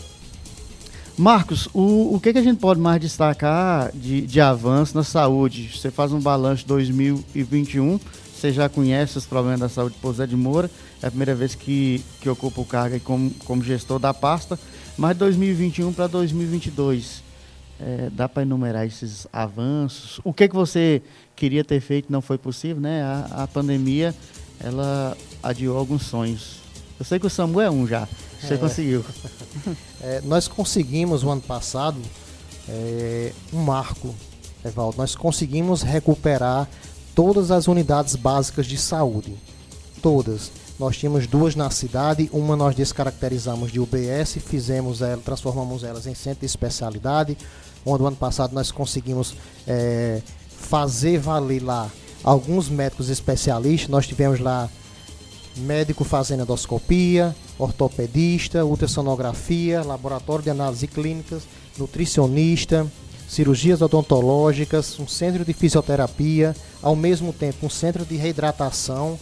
Marcos, 1.17 1.69
o, 1.73 2.15
o 2.15 2.19
que, 2.19 2.33
que 2.33 2.39
a 2.39 2.43
gente 2.43 2.59
pode 2.59 2.79
mais 2.79 2.99
destacar 2.99 3.91
de, 3.93 4.21
de 4.21 4.41
avanço 4.41 4.95
na 4.95 5.03
saúde? 5.03 5.69
Você 5.77 5.91
faz 5.91 6.11
um 6.11 6.19
balanço 6.19 6.65
2021, 6.65 7.99
você 8.35 8.51
já 8.51 8.67
conhece 8.67 9.17
os 9.17 9.25
problemas 9.25 9.59
da 9.59 9.69
saúde 9.69 9.93
de 9.93 10.01
Pousé 10.01 10.25
de 10.25 10.35
Moura, 10.35 10.71
é 11.01 11.07
a 11.07 11.11
primeira 11.11 11.35
vez 11.35 11.53
que, 11.53 12.03
que 12.19 12.27
ocupa 12.27 12.61
o 12.61 12.65
cargo 12.65 12.99
como, 13.01 13.29
como 13.45 13.63
gestor 13.63 13.99
da 13.99 14.11
pasta, 14.11 14.59
mas 14.97 15.15
2021 15.15 15.93
para 15.93 16.07
2022, 16.07 17.21
é, 17.79 18.09
dá 18.11 18.27
para 18.27 18.41
enumerar 18.41 18.85
esses 18.87 19.27
avanços? 19.31 20.19
O 20.23 20.33
que, 20.33 20.47
que 20.47 20.55
você 20.55 21.01
queria 21.35 21.63
ter 21.63 21.79
feito 21.79 22.11
não 22.11 22.21
foi 22.21 22.39
possível, 22.39 22.81
né? 22.81 23.03
A, 23.03 23.43
a 23.43 23.47
pandemia, 23.47 24.15
ela 24.59 25.15
adiou 25.43 25.77
alguns 25.77 26.03
sonhos. 26.03 26.57
Eu 26.99 27.05
sei 27.05 27.19
que 27.19 27.27
o 27.27 27.29
Samu 27.29 27.61
é 27.61 27.69
um 27.69 27.85
já, 27.85 28.07
você 28.47 28.53
É. 28.53 28.57
conseguiu. 28.57 29.05
É, 30.01 30.21
nós 30.25 30.47
conseguimos, 30.47 31.23
o 31.23 31.29
ano 31.29 31.41
passado, 31.41 31.97
é, 32.69 33.31
um 33.51 33.61
marco, 33.61 34.13
Evaldo. 34.65 34.97
Nós 34.97 35.15
conseguimos 35.15 35.81
recuperar 35.81 36.67
todas 37.15 37.51
as 37.51 37.67
unidades 37.67 38.15
básicas 38.15 38.65
de 38.65 38.77
saúde. 38.77 39.35
Todas. 40.01 40.51
Nós 40.79 40.97
tínhamos 40.97 41.27
duas 41.27 41.55
na 41.55 41.69
cidade, 41.69 42.29
uma 42.33 42.55
nós 42.55 42.75
descaracterizamos 42.75 43.71
de 43.71 43.79
UBS, 43.79 44.37
fizemos 44.45 45.01
ela, 45.01 45.21
transformamos 45.23 45.83
elas 45.83 46.07
em 46.07 46.15
centro 46.15 46.39
de 46.41 46.45
especialidade, 46.45 47.37
onde 47.85 48.03
o 48.03 48.07
ano 48.07 48.15
passado 48.15 48.53
nós 48.53 48.71
conseguimos 48.71 49.35
é, 49.67 50.21
fazer 50.57 51.19
valer 51.19 51.61
lá 51.61 51.89
alguns 52.23 52.69
médicos 52.69 53.09
especialistas. 53.09 53.89
Nós 53.89 54.07
tivemos 54.07 54.39
lá 54.39 54.69
médico 55.57 56.03
fazendo 56.03 56.43
endoscopia, 56.43 57.35
ortopedista, 57.57 58.65
ultrassonografia, 58.65 59.83
laboratório 59.83 60.43
de 60.43 60.49
análise 60.49 60.87
clínicas, 60.87 61.43
nutricionista, 61.77 62.87
cirurgias 63.27 63.81
odontológicas, 63.81 64.99
um 64.99 65.07
centro 65.07 65.43
de 65.43 65.53
fisioterapia, 65.53 66.55
ao 66.81 66.95
mesmo 66.95 67.33
tempo 67.33 67.65
um 67.65 67.69
centro 67.69 68.05
de 68.05 68.15
reidratação, 68.15 69.17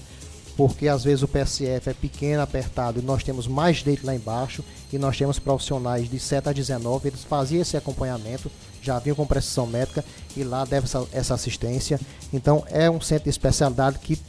porque 0.57 0.87
às 0.87 1.03
vezes 1.03 1.23
o 1.23 1.27
PSF 1.27 1.89
é 1.89 1.93
pequeno, 1.93 2.41
apertado, 2.41 2.99
e 2.99 3.03
nós 3.03 3.23
temos 3.23 3.47
mais 3.47 3.83
leite 3.83 4.05
lá 4.05 4.13
embaixo, 4.13 4.63
e 4.91 4.97
nós 4.97 5.17
temos 5.17 5.39
profissionais 5.39 6.09
de 6.09 6.19
7 6.19 6.49
a 6.49 6.51
19, 6.51 7.07
eles 7.07 7.23
faziam 7.23 7.61
esse 7.61 7.77
acompanhamento, 7.77 8.51
já 8.81 8.99
vinham 8.99 9.15
com 9.15 9.25
precisão 9.25 9.65
médica, 9.65 10.03
e 10.35 10.43
lá 10.43 10.65
deve 10.65 10.85
essa, 10.85 11.07
essa 11.13 11.33
assistência. 11.33 11.99
Então 12.33 12.63
é 12.69 12.89
um 12.89 12.99
centro 12.99 13.25
de 13.25 13.29
especialidade 13.29 13.99
que, 13.99 14.19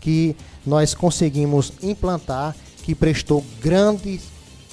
que 0.00 0.34
nós 0.66 0.94
conseguimos 0.94 1.72
implantar, 1.82 2.56
que 2.82 2.94
prestou 2.94 3.44
grande 3.60 4.18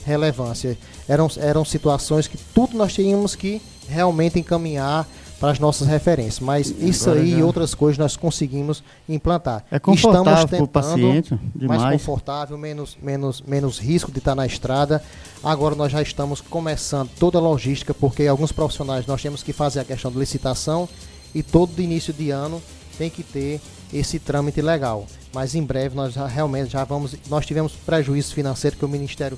relevância. 0.05 0.77
Eram, 1.07 1.27
eram 1.37 1.65
situações 1.65 2.27
que 2.27 2.37
tudo 2.53 2.77
nós 2.77 2.93
tínhamos 2.93 3.35
que 3.35 3.61
realmente 3.89 4.39
encaminhar 4.39 5.07
para 5.39 5.51
as 5.51 5.59
nossas 5.59 5.87
referências. 5.87 6.39
Mas 6.39 6.73
isso 6.79 7.09
Agora 7.09 7.23
aí 7.23 7.31
já- 7.31 7.37
e 7.37 7.43
outras 7.43 7.75
coisas 7.75 7.97
nós 7.97 8.15
conseguimos 8.15 8.83
implantar. 9.07 9.63
É 9.69 9.77
confortável 9.77 10.21
Estamos 10.33 10.49
tentando 10.49 10.67
paciente 10.67 11.31
mais 11.55 11.79
demais. 11.81 11.91
confortável, 12.01 12.57
menos, 12.57 12.97
menos, 13.01 13.41
menos 13.45 13.77
risco 13.77 14.11
de 14.11 14.17
estar 14.17 14.33
na 14.33 14.45
estrada. 14.47 15.03
Agora 15.43 15.75
nós 15.75 15.91
já 15.91 16.01
estamos 16.01 16.41
começando 16.41 17.09
toda 17.19 17.37
a 17.37 17.41
logística, 17.41 17.93
porque 17.93 18.25
alguns 18.25 18.51
profissionais 18.51 19.05
nós 19.05 19.21
temos 19.21 19.43
que 19.43 19.53
fazer 19.53 19.79
a 19.81 19.85
questão 19.85 20.09
de 20.11 20.17
licitação 20.17 20.89
e 21.35 21.43
todo 21.43 21.79
início 21.81 22.11
de 22.13 22.31
ano 22.31 22.61
tem 22.97 23.09
que 23.09 23.21
ter 23.21 23.61
esse 23.93 24.19
trâmite 24.19 24.61
legal. 24.61 25.05
Mas 25.33 25.55
em 25.55 25.63
breve 25.63 25.95
nós 25.95 26.13
já, 26.13 26.25
realmente 26.27 26.71
já 26.71 26.83
vamos. 26.83 27.15
Nós 27.29 27.45
tivemos 27.45 27.73
prejuízo 27.73 28.33
financeiro 28.33 28.77
que 28.77 28.85
o 28.85 28.89
Ministério 28.89 29.37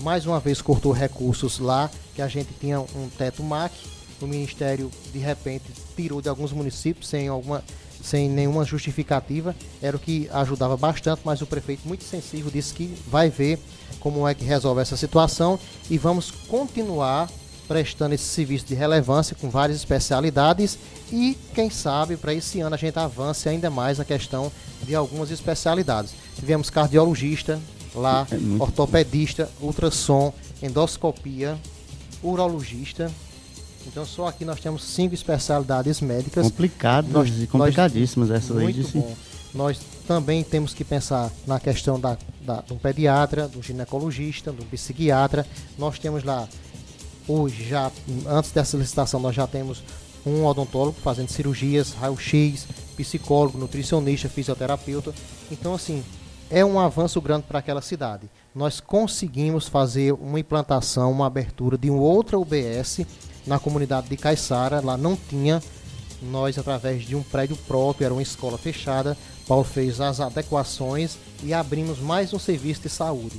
mais 0.00 0.26
uma 0.26 0.40
vez 0.40 0.60
cortou 0.60 0.92
recursos 0.92 1.58
lá, 1.58 1.90
que 2.14 2.22
a 2.22 2.28
gente 2.28 2.48
tinha 2.60 2.80
um 2.80 3.08
teto 3.16 3.42
MAC, 3.42 3.72
o 4.20 4.26
Ministério 4.26 4.90
de 5.12 5.18
repente 5.18 5.64
tirou 5.96 6.20
de 6.20 6.28
alguns 6.28 6.52
municípios 6.52 7.08
sem 7.08 7.28
alguma 7.28 7.62
sem 8.02 8.28
nenhuma 8.28 8.66
justificativa, 8.66 9.56
era 9.80 9.96
o 9.96 10.00
que 10.00 10.28
ajudava 10.30 10.76
bastante, 10.76 11.22
mas 11.24 11.40
o 11.40 11.46
prefeito 11.46 11.88
muito 11.88 12.04
sensível 12.04 12.50
disse 12.50 12.74
que 12.74 12.94
vai 13.08 13.30
ver 13.30 13.58
como 13.98 14.28
é 14.28 14.34
que 14.34 14.44
resolve 14.44 14.82
essa 14.82 14.94
situação 14.94 15.58
e 15.88 15.96
vamos 15.96 16.30
continuar 16.30 17.30
prestando 17.66 18.14
esse 18.14 18.24
serviço 18.24 18.66
de 18.66 18.74
relevância 18.74 19.36
com 19.40 19.48
várias 19.48 19.78
especialidades 19.78 20.78
e 21.12 21.36
quem 21.54 21.70
sabe 21.70 22.16
para 22.16 22.34
esse 22.34 22.60
ano 22.60 22.74
a 22.74 22.78
gente 22.78 22.98
avance 22.98 23.48
ainda 23.48 23.70
mais 23.70 23.98
na 23.98 24.04
questão 24.04 24.50
de 24.82 24.94
algumas 24.94 25.30
especialidades. 25.30 26.12
Tivemos 26.38 26.70
cardiologista 26.70 27.58
lá, 27.94 28.26
É 28.30 28.36
muito 28.36 28.62
ortopedista, 28.62 29.48
ultrassom, 29.60 30.32
endoscopia, 30.62 31.56
urologista. 32.22 33.10
Então 33.86 34.04
só 34.04 34.26
aqui 34.28 34.44
nós 34.44 34.60
temos 34.60 34.82
cinco 34.82 35.14
especialidades 35.14 36.00
médicas. 36.00 36.44
Complicadas 36.44 37.10
Nós- 37.10 37.42
e 37.42 37.46
complicadíssimas 37.46 38.30
essas 38.30 38.56
aí 38.56 38.64
Muito 38.64 38.88
bom. 38.98 39.14
Nós 39.54 39.78
também 40.06 40.42
temos 40.42 40.74
que 40.74 40.82
pensar 40.82 41.30
na 41.46 41.60
questão 41.60 41.98
da, 42.00 42.18
da, 42.40 42.60
do 42.62 42.74
pediatra, 42.74 43.46
do 43.46 43.62
ginecologista, 43.62 44.50
do 44.50 44.64
psiquiatra. 44.64 45.46
Nós 45.78 45.98
temos 45.98 46.24
lá, 46.24 46.48
hoje, 47.26 47.68
já, 47.68 47.90
antes 48.26 48.50
dessa 48.50 48.76
licitação, 48.76 49.20
nós 49.20 49.34
já 49.34 49.46
temos 49.46 49.82
um 50.26 50.44
odontólogo 50.44 50.96
fazendo 51.02 51.28
cirurgias, 51.28 51.92
raio-x, 51.92 52.66
psicólogo, 52.96 53.58
nutricionista, 53.58 54.28
fisioterapeuta. 54.28 55.12
Então, 55.50 55.74
assim, 55.74 56.02
é 56.50 56.64
um 56.64 56.78
avanço 56.78 57.20
grande 57.20 57.44
para 57.46 57.58
aquela 57.58 57.82
cidade. 57.82 58.30
Nós 58.54 58.80
conseguimos 58.80 59.68
fazer 59.68 60.12
uma 60.12 60.40
implantação, 60.40 61.10
uma 61.10 61.26
abertura 61.26 61.76
de 61.76 61.90
um 61.90 61.98
outra 61.98 62.38
UBS 62.38 63.00
na 63.46 63.58
comunidade 63.58 64.08
de 64.08 64.16
Caiçara. 64.16 64.80
Lá 64.80 64.96
não 64.96 65.16
tinha 65.16 65.60
nós, 66.22 66.58
através 66.58 67.04
de 67.04 67.14
um 67.14 67.22
prédio 67.22 67.56
próprio, 67.56 68.04
era 68.04 68.14
uma 68.14 68.22
escola 68.22 68.56
fechada, 68.56 69.16
Paulo 69.46 69.64
fez 69.64 70.00
as 70.00 70.20
adequações 70.20 71.18
e 71.42 71.52
abrimos 71.52 71.98
mais 71.98 72.32
um 72.32 72.38
serviço 72.38 72.82
de 72.82 72.88
saúde 72.88 73.38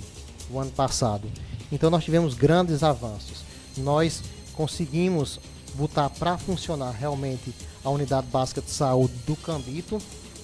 o 0.51 0.59
ano 0.59 0.71
passado. 0.71 1.27
Então 1.71 1.89
nós 1.89 2.03
tivemos 2.03 2.35
grandes 2.35 2.83
avanços. 2.83 3.44
Nós 3.77 4.21
conseguimos 4.53 5.39
botar 5.73 6.09
para 6.09 6.38
funcionar 6.38 6.91
realmente 6.91 7.53
a 7.83 7.89
unidade 7.89 8.27
básica 8.27 8.61
de 8.61 8.71
saúde 8.71 9.13
do 9.27 9.35
Cambito, 9.35 10.01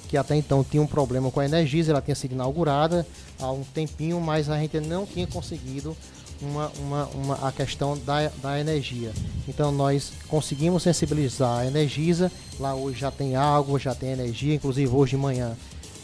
que 0.07 0.17
até 0.17 0.35
então 0.35 0.63
tinha 0.63 0.83
um 0.83 0.87
problema 0.87 1.31
com 1.31 1.39
a 1.39 1.45
energia, 1.45 1.85
ela 1.89 2.01
tinha 2.01 2.15
sido 2.15 2.33
inaugurada 2.33 3.07
há 3.39 3.49
um 3.51 3.63
tempinho, 3.63 4.19
mas 4.19 4.49
a 4.49 4.59
gente 4.59 4.79
não 4.81 5.05
tinha 5.05 5.25
conseguido 5.25 5.95
uma, 6.41 6.69
uma, 6.79 7.05
uma- 7.13 7.47
a 7.47 7.51
questão 7.51 7.97
da, 7.99 8.27
da 8.41 8.59
energia. 8.59 9.11
Então 9.47 9.71
nós 9.71 10.11
conseguimos 10.27 10.83
sensibilizar 10.83 11.59
a 11.59 11.65
Energisa, 11.65 12.29
lá 12.59 12.75
hoje 12.75 12.99
já 12.99 13.09
tem 13.11 13.35
água, 13.35 13.79
já 13.79 13.95
tem 13.95 14.09
energia, 14.11 14.55
inclusive 14.55 14.93
hoje 14.93 15.11
de 15.11 15.17
manhã 15.17 15.55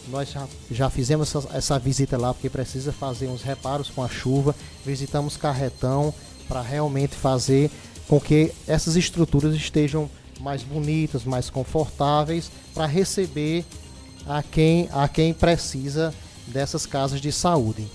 nós 0.10 0.32
já, 0.32 0.48
já 0.72 0.90
fizemos 0.90 1.36
essa, 1.36 1.50
essa 1.58 1.78
visita 1.80 2.18
lá 2.18 2.34
porque 2.34 2.50
precisa 2.50 2.94
fazer 2.94 3.28
uns 3.28 3.42
reparos 3.42 3.90
com 3.90 4.02
a 4.02 4.08
chuva, 4.08 4.56
visitamos 4.86 5.36
Carretão 5.36 6.14
para 6.48 6.62
realmente 6.62 7.16
fazer 7.16 7.70
com 8.08 8.20
que 8.20 8.52
essas 8.68 8.96
estruturas 8.96 9.54
estejam 9.56 10.10
mais 10.40 10.64
bonitas, 10.64 11.24
mais 11.24 11.50
confortáveis 11.50 12.50
para 12.74 12.86
receber 12.86 13.66
a 14.26 14.42
quem, 14.44 14.88
a 14.94 15.08
quem 15.08 15.34
precisa 15.34 16.14
dessas 16.48 16.86
casas 16.86 17.20
de 17.20 17.32
saúde. 17.32 17.86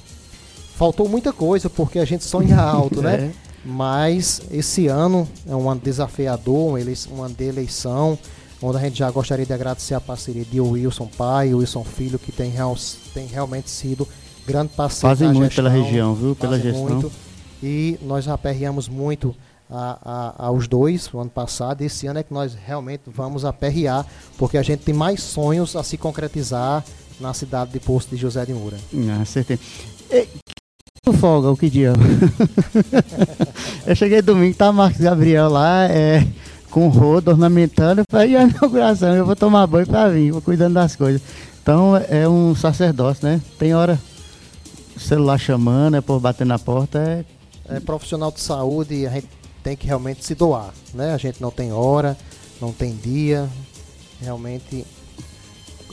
Faltou 0.77 1.09
muita 1.09 1.33
coisa 1.33 1.71
porque 1.71 1.99
a 1.99 2.05
gente 2.05 2.25
sonha 2.25 2.59
alto, 2.61 3.01
né? 3.03 3.31
É. 3.65 3.69
Mas 3.69 4.43
esse 4.51 4.89
ano 4.89 5.29
é 5.47 5.55
um 5.55 5.71
ano 5.71 5.81
desafiador, 5.81 6.77
um 7.13 7.23
ano 7.23 7.33
de 7.33 7.45
eleição, 7.45 8.19
onde 8.61 8.77
a 8.77 8.81
gente 8.81 8.99
já 8.99 9.09
gostaria 9.09 9.47
de 9.47 9.53
agradecer 9.53 9.95
a 9.95 10.01
parceria 10.01 10.45
de 10.45 10.61
Wilson 10.61 11.07
pai 11.17 11.51
e 11.51 11.55
Wilson 11.55 11.85
filho, 11.85 12.19
que 12.19 12.33
tem, 12.33 12.51
real- 12.51 12.77
tem 13.15 13.25
realmente 13.29 13.71
sido 13.71 14.09
grande 14.45 14.73
parceiro 14.75 15.17
Fazem 15.17 15.33
muito 15.33 15.55
pela 15.55 15.71
gestão, 15.71 15.85
região, 15.87 16.15
viu? 16.17 16.35
Pela 16.35 16.59
gestão. 16.59 16.83
muito. 16.89 17.13
E 17.63 17.99
nós 18.03 18.27
aperreamos 18.29 18.89
muito 18.89 19.35
a, 19.71 20.35
a- 20.39 20.47
aos 20.47 20.67
dois 20.67 21.09
no 21.13 21.21
ano 21.21 21.31
passado. 21.31 21.83
Esse 21.83 22.07
ano 22.07 22.19
é 22.19 22.23
que 22.23 22.33
nós 22.35 22.55
realmente 22.55 23.03
vamos 23.07 23.45
aperrear, 23.45 24.05
porque 24.37 24.59
a 24.59 24.63
gente 24.63 24.81
tem 24.81 24.95
mais 24.95 25.23
sonhos 25.23 25.77
a 25.77 25.83
se 25.83 25.97
concretizar 25.97 26.85
na 27.21 27.33
cidade 27.33 27.71
de 27.73 27.79
Poço 27.81 28.09
de 28.11 28.17
José 28.17 28.45
de 28.45 28.53
Moura. 28.53 28.77
Ah, 29.21 29.25
certeza. 29.25 29.61
E, 30.11 30.27
folga, 31.15 31.51
o 31.51 31.57
que 31.57 31.71
dia? 31.71 31.93
eu 33.87 33.95
cheguei 33.95 34.23
domingo, 34.23 34.57
tá 34.57 34.73
Marcos 34.73 35.01
Gabriel 35.01 35.49
lá, 35.49 35.85
é, 35.89 36.27
com 36.71 36.89
rodo, 36.89 37.31
ornamentando, 37.31 38.03
para 38.09 38.27
ir 38.27 38.37
à 38.37 38.43
inauguração. 38.45 39.15
Eu 39.15 39.27
vou 39.27 39.37
tomar 39.37 39.67
banho 39.67 39.87
para 39.87 40.09
vir, 40.11 40.33
vou 40.33 40.43
cuidando 40.43 40.75
das 40.75 40.97
coisas. 40.97 41.23
Então 41.63 41.97
é 42.09 42.29
um 42.29 42.55
sacerdócio, 42.57 43.27
né? 43.27 43.41
Tem 43.59 43.75
hora 43.75 43.99
o 44.97 45.01
celular 45.01 45.39
chamando, 45.39 45.97
é 45.97 46.01
por 46.01 46.19
bater 46.19 46.45
na 46.47 46.59
porta, 46.59 46.99
é 46.99 47.25
é 47.77 47.81
profissional 47.81 48.31
de 48.33 48.41
saúde 48.41 49.07
a 49.07 49.11
gente 49.11 49.29
tem 49.63 49.77
que 49.77 49.87
realmente 49.87 50.25
se 50.25 50.35
doar, 50.35 50.73
né? 50.95 51.13
A 51.15 51.19
gente 51.19 51.41
não 51.41 51.51
tem 51.51 51.73
hora, 51.73 52.17
não 52.61 52.73
tem 52.73 52.95
dia, 52.97 53.49
realmente 54.21 54.85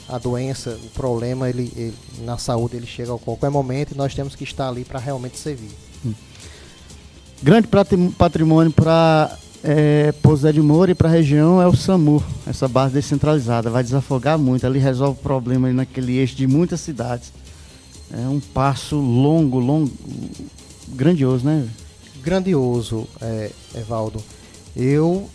a 0.07 0.17
doença, 0.17 0.71
o 0.83 0.89
problema, 0.89 1.47
ele, 1.49 1.71
ele- 1.75 1.93
na 2.23 2.37
saúde 2.37 2.75
ele 2.77 2.87
chega 2.87 3.13
a 3.13 3.17
qualquer 3.19 3.51
momento 3.51 3.91
e 3.93 3.97
nós 3.97 4.15
temos 4.15 4.35
que 4.35 4.43
estar 4.43 4.67
ali 4.67 4.83
para 4.83 4.99
realmente 4.99 5.37
servir. 5.37 5.69
grande 7.41 7.67
patrim- 7.67 8.11
patrimônio 8.11 8.71
para 8.71 9.37
é, 9.63 10.11
Pouso 10.13 10.51
de 10.51 10.61
Moura 10.61 10.91
e 10.91 10.95
para 10.95 11.09
a 11.09 11.11
região 11.11 11.61
é 11.61 11.67
o 11.67 11.75
SAMU, 11.75 12.23
essa 12.47 12.67
base 12.67 12.93
descentralizada. 12.93 13.69
Vai 13.69 13.83
desafogar 13.83 14.37
muito, 14.39 14.65
ali 14.65 14.79
resolve 14.79 15.19
o 15.19 15.23
problema 15.23 15.67
ali 15.67 15.75
naquele 15.75 16.17
eixo 16.17 16.35
de 16.35 16.47
muitas 16.47 16.79
cidades. 16.81 17.31
É 18.11 18.27
um 18.27 18.39
passo 18.39 18.95
longo, 18.95 19.59
longo, 19.59 19.91
grandioso, 20.89 21.45
né? 21.45 21.69
grandioso, 22.19 23.07
é, 23.21 23.51
Evaldo. 23.75 24.23
Eu 24.75 25.29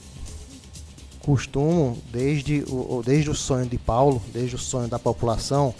costumo, 1.20 1.98
desde 2.12 2.64
o, 2.68 3.02
desde 3.04 3.30
o 3.30 3.34
sonho 3.34 3.66
de 3.66 3.78
Paulo, 3.78 4.22
desde 4.32 4.54
o 4.54 4.58
sonho 4.58 4.88
da 4.88 4.98
população, 4.98 5.74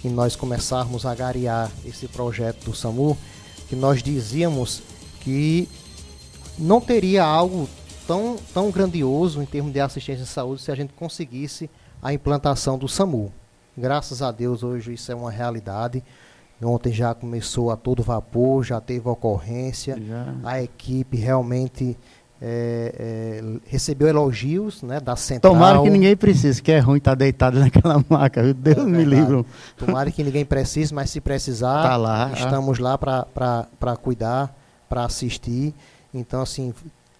que 0.00 0.08
nós 0.08 0.36
começarmos 0.36 1.04
a 1.04 1.14
garear 1.14 1.70
esse 1.84 2.06
projeto 2.06 2.64
do 2.64 2.74
SAMU, 2.74 3.16
que 3.68 3.74
nós 3.74 4.02
dizíamos 4.02 4.82
que 5.20 5.68
não 6.58 6.80
teria 6.80 7.24
algo 7.24 7.68
tão, 8.06 8.36
tão 8.52 8.70
grandioso 8.70 9.42
em 9.42 9.46
termos 9.46 9.72
de 9.72 9.80
assistência 9.80 10.22
à 10.22 10.26
saúde 10.26 10.62
se 10.62 10.70
a 10.70 10.74
gente 10.74 10.92
conseguisse 10.92 11.68
a 12.02 12.12
implantação 12.12 12.78
do 12.78 12.86
SAMU. 12.86 13.32
Graças 13.76 14.22
a 14.22 14.30
Deus 14.30 14.62
hoje 14.62 14.94
isso 14.94 15.10
é 15.10 15.14
uma 15.14 15.30
realidade. 15.30 16.04
Ontem 16.62 16.92
já 16.92 17.14
começou 17.14 17.70
a 17.70 17.76
todo 17.76 18.02
vapor, 18.02 18.64
já 18.64 18.80
teve 18.80 19.06
ocorrência 19.08 20.00
Já. 20.00 20.34
a 20.44 20.62
equipe 20.62 21.16
realmente 21.16 21.96
é, 22.40 23.40
é, 23.42 23.58
recebeu 23.66 24.08
elogios 24.08 24.82
né, 24.82 25.00
da 25.00 25.16
central. 25.16 25.52
Tomara 25.54 25.82
que 25.82 25.90
ninguém 25.90 26.16
precise, 26.16 26.62
que 26.62 26.72
é 26.72 26.78
ruim 26.78 26.98
estar 26.98 27.14
deitado 27.14 27.58
naquela 27.60 28.02
maca, 28.08 28.42
viu? 28.42 28.54
Deus 28.54 28.78
É 28.78 28.82
me 28.84 29.04
livre. 29.04 29.44
Tomara 29.76 30.10
que 30.10 30.22
ninguém 30.22 30.44
precise, 30.44 30.92
mas 30.92 31.10
se 31.10 31.20
precisar, 31.20 31.82
Tá 31.82 31.96
lá. 31.96 32.30
estamos 32.34 32.78
lá 32.78 32.96
para 32.98 33.96
cuidar, 34.02 34.54
para 34.88 35.04
assistir. 35.04 35.74
Então, 36.12 36.40
assim, 36.42 36.72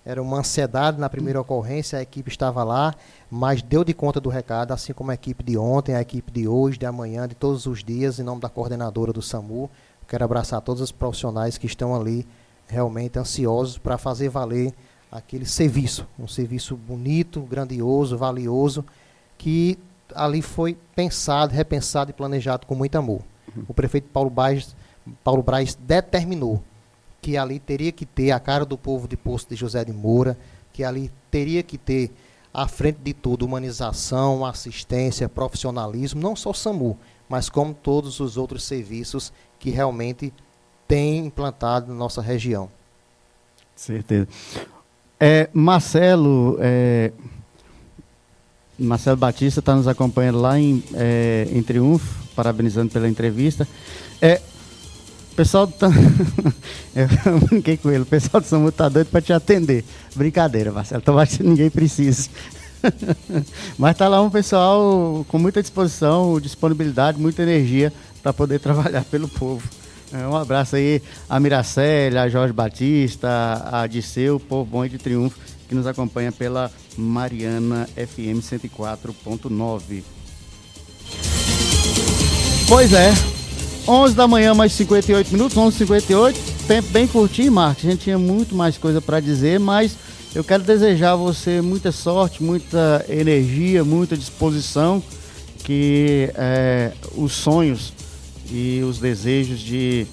era 0.05 0.23
uma 0.23 0.39
ansiedade 0.39 1.01
na 1.01 1.09
primeira 1.09 1.41
ocorrência, 1.41 1.99
a 1.99 2.03
equipe 2.03 2.29
estava 2.29 2.63
lá, 2.63 2.95
mas 3.31 3.63
deu 3.63 3.83
de 3.83 3.95
conta 3.95 4.21
do 4.21 4.29
recado, 4.29 4.73
assim 4.73 4.93
como 4.93 5.11
a 5.11 5.15
equipe 5.15 5.43
de 5.43 5.57
ontem, 5.57 5.95
a 5.95 6.01
equipe 6.01 6.31
de 6.31 6.47
hoje, 6.47 6.79
de 6.79 6.85
amanhã, 6.85 7.27
de 7.27 7.35
todos 7.35 7.65
os 7.65 7.83
dias, 7.83 8.19
em 8.19 8.23
nome 8.23 8.41
da 8.41 8.49
coordenadora 8.49 9.13
do 9.13 9.23
SAMU. 9.23 9.71
Quero 10.07 10.25
abraçar 10.25 10.61
todos 10.61 10.83
os 10.83 10.93
profissionais 10.93 11.57
que 11.57 11.67
estão 11.67 11.95
ali 11.95 12.27
realmente 12.69 13.19
ansiosos 13.19 13.79
para 13.79 13.97
fazer 13.97 14.29
valer 14.29 14.75
aquele 15.11 15.47
serviço, 15.47 16.07
um 16.19 16.29
serviço 16.29 16.77
bonito, 16.77 17.41
grandioso, 17.41 18.19
valioso, 18.19 18.85
que 19.39 19.79
ali 20.15 20.43
foi 20.43 20.77
pensado, 20.95 21.55
repensado 21.55 22.11
e 22.11 22.15
planejado 22.15 22.67
com 22.67 22.75
muito 22.75 22.97
amor. 22.97 23.23
O 23.69 23.73
prefeito 23.73 24.09
Paulo 24.09 24.29
Braz, 24.29 24.75
Paulo 25.23 25.43
Braz 25.43 25.75
determinou 25.75 26.63
que 27.25 27.39
ali 27.39 27.59
teria 27.59 27.91
que 27.91 28.05
ter 28.05 28.33
a 28.33 28.39
cara 28.39 28.67
do 28.67 28.77
povo 28.77 29.09
de 29.09 29.17
Poço 29.17 29.47
de 29.49 29.57
José 29.57 29.83
de 29.83 29.95
Moura, 29.95 30.37
que 30.75 30.85
ali 30.85 31.11
teria 31.31 31.63
que 31.63 31.79
ter, 31.79 32.11
à 32.53 32.69
frente 32.69 32.99
de 33.03 33.15
tudo, 33.15 33.47
humanização, 33.47 34.45
assistência, 34.45 35.27
profissionalismo, 35.27 36.21
não 36.21 36.37
só 36.37 36.51
o 36.51 36.55
SAMU, 36.55 36.99
mas 37.27 37.49
como 37.49 37.73
todos 37.73 38.21
os 38.21 38.37
outros 38.37 38.63
serviços 38.65 39.33
que 39.59 39.71
realmente 39.71 40.35
tem 40.87 41.25
implantado 41.25 41.91
na 41.91 41.95
nossa 41.95 42.21
região. 42.21 42.69
Certeza. 43.75 44.29
É, 45.19 45.49
Marcelo, 45.51 46.59
é, 46.61 47.11
Marcelo 48.79 49.17
Batista 49.17 49.61
está 49.61 49.75
nos 49.75 49.89
acompanhando 49.89 50.43
lá 50.43 50.61
em, 50.61 50.85
é, 50.93 51.49
em 51.51 51.63
Triunfo, 51.63 52.29
parabenizando 52.37 52.93
pela 52.93 53.09
entrevista. 53.09 53.67
É, 54.21 54.43
o 55.35 55.37
pessoal 55.37 55.67
tá. 55.67 55.89
Eu 56.95 57.41
brinquei 57.41 57.77
com 57.77 57.91
ele, 57.91 58.05
o 58.05 58.07
pessoal 58.07 58.41
do 58.41 58.47
SAMU 58.47 58.69
está 58.69 58.89
doido 58.89 59.09
para 59.09 59.21
te 59.21 59.33
atender. 59.33 59.85
Brincadeira, 60.15 60.71
Marcelo, 60.71 61.03
tomara 61.03 61.27
que 61.27 61.43
ninguém 61.43 61.69
precise. 61.69 62.31
Mas 63.77 63.97
tá 63.97 64.07
lá 64.07 64.23
um 64.23 64.31
pessoal 64.31 65.27
com 65.29 65.37
muita 65.37 65.61
disposição, 65.61 66.39
disponibilidade, 66.41 67.21
muita 67.21 67.43
energia 67.43 67.93
para 68.23 68.33
poder 68.33 68.61
trabalhar 68.63 69.03
pelo 69.05 69.27
povo. 69.27 69.69
É, 70.13 70.25
Um 70.25 70.37
abraço 70.37 70.77
aí 70.77 71.03
a 71.29 71.41
Miracélia, 71.41 72.23
a 72.23 72.29
Jorge 72.29 72.53
Batista, 72.53 73.69
a 73.73 73.89
Disseu, 73.89 74.39
povo 74.39 74.71
bom 74.71 74.85
e 74.85 74.89
de 74.89 74.99
Triunfo, 74.99 75.37
que 75.69 75.75
nos 75.75 75.89
acompanha 75.89 76.31
pela 76.31 76.71
Mariana 76.97 77.89
FM 77.97 78.39
104.9. 78.39 80.05
Pois 82.69 82.93
é, 82.93 83.13
11 83.87 84.15
da 84.15 84.27
manhã, 84.27 84.55
mais 84.55 84.73
58 84.73 85.31
minutos, 85.31 85.57
11h58, 85.57 86.35
tempo 86.67 86.89
bem 86.89 87.07
curtinho, 87.07 87.53
Marcos. 87.53 87.85
A 87.85 87.91
gente 87.91 88.05
tinha 88.05 88.19
muito 88.19 88.55
mais 88.55 88.79
coisa 88.79 88.99
para 88.99 89.21
dizer, 89.21 89.61
mas 89.61 89.95
eu 90.35 90.43
quero 90.43 90.63
desejar 90.63 91.13
a 91.13 91.17
você 91.17 91.61
muita 91.61 91.93
sorte, 91.93 92.43
muita 92.43 93.05
energia, 93.11 93.85
muita 93.85 94.17
disposição, 94.17 95.03
que 95.65 96.31
é, 96.35 96.93
os 97.15 97.33
sonhos 97.33 97.93
e 98.51 98.83
os 98.89 98.99
desejos 98.99 99.61
de 99.61 100.07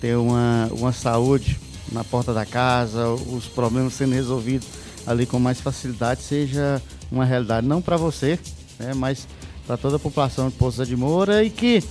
ter 0.00 0.16
uma, 0.16 0.68
uma 0.70 0.92
saúde 0.92 1.58
na 1.90 2.04
porta 2.04 2.32
da 2.32 2.46
casa, 2.46 3.08
os 3.08 3.46
problemas 3.46 3.94
sendo 3.94 4.14
resolvidos 4.14 4.68
ali 5.04 5.26
com 5.26 5.40
mais 5.40 5.60
facilidade, 5.60 6.22
seja 6.22 6.80
uma 7.10 7.24
realidade, 7.24 7.66
não 7.66 7.82
para 7.82 7.96
você, 7.96 8.38
né, 8.78 8.92
mas 8.94 9.26
para 9.66 9.76
toda 9.76 9.96
a 9.96 9.98
população 9.98 10.48
de 10.48 10.54
Poços 10.54 10.86
de 10.86 10.96
Moura 10.96 11.42
e 11.42 11.50
que 11.50 11.82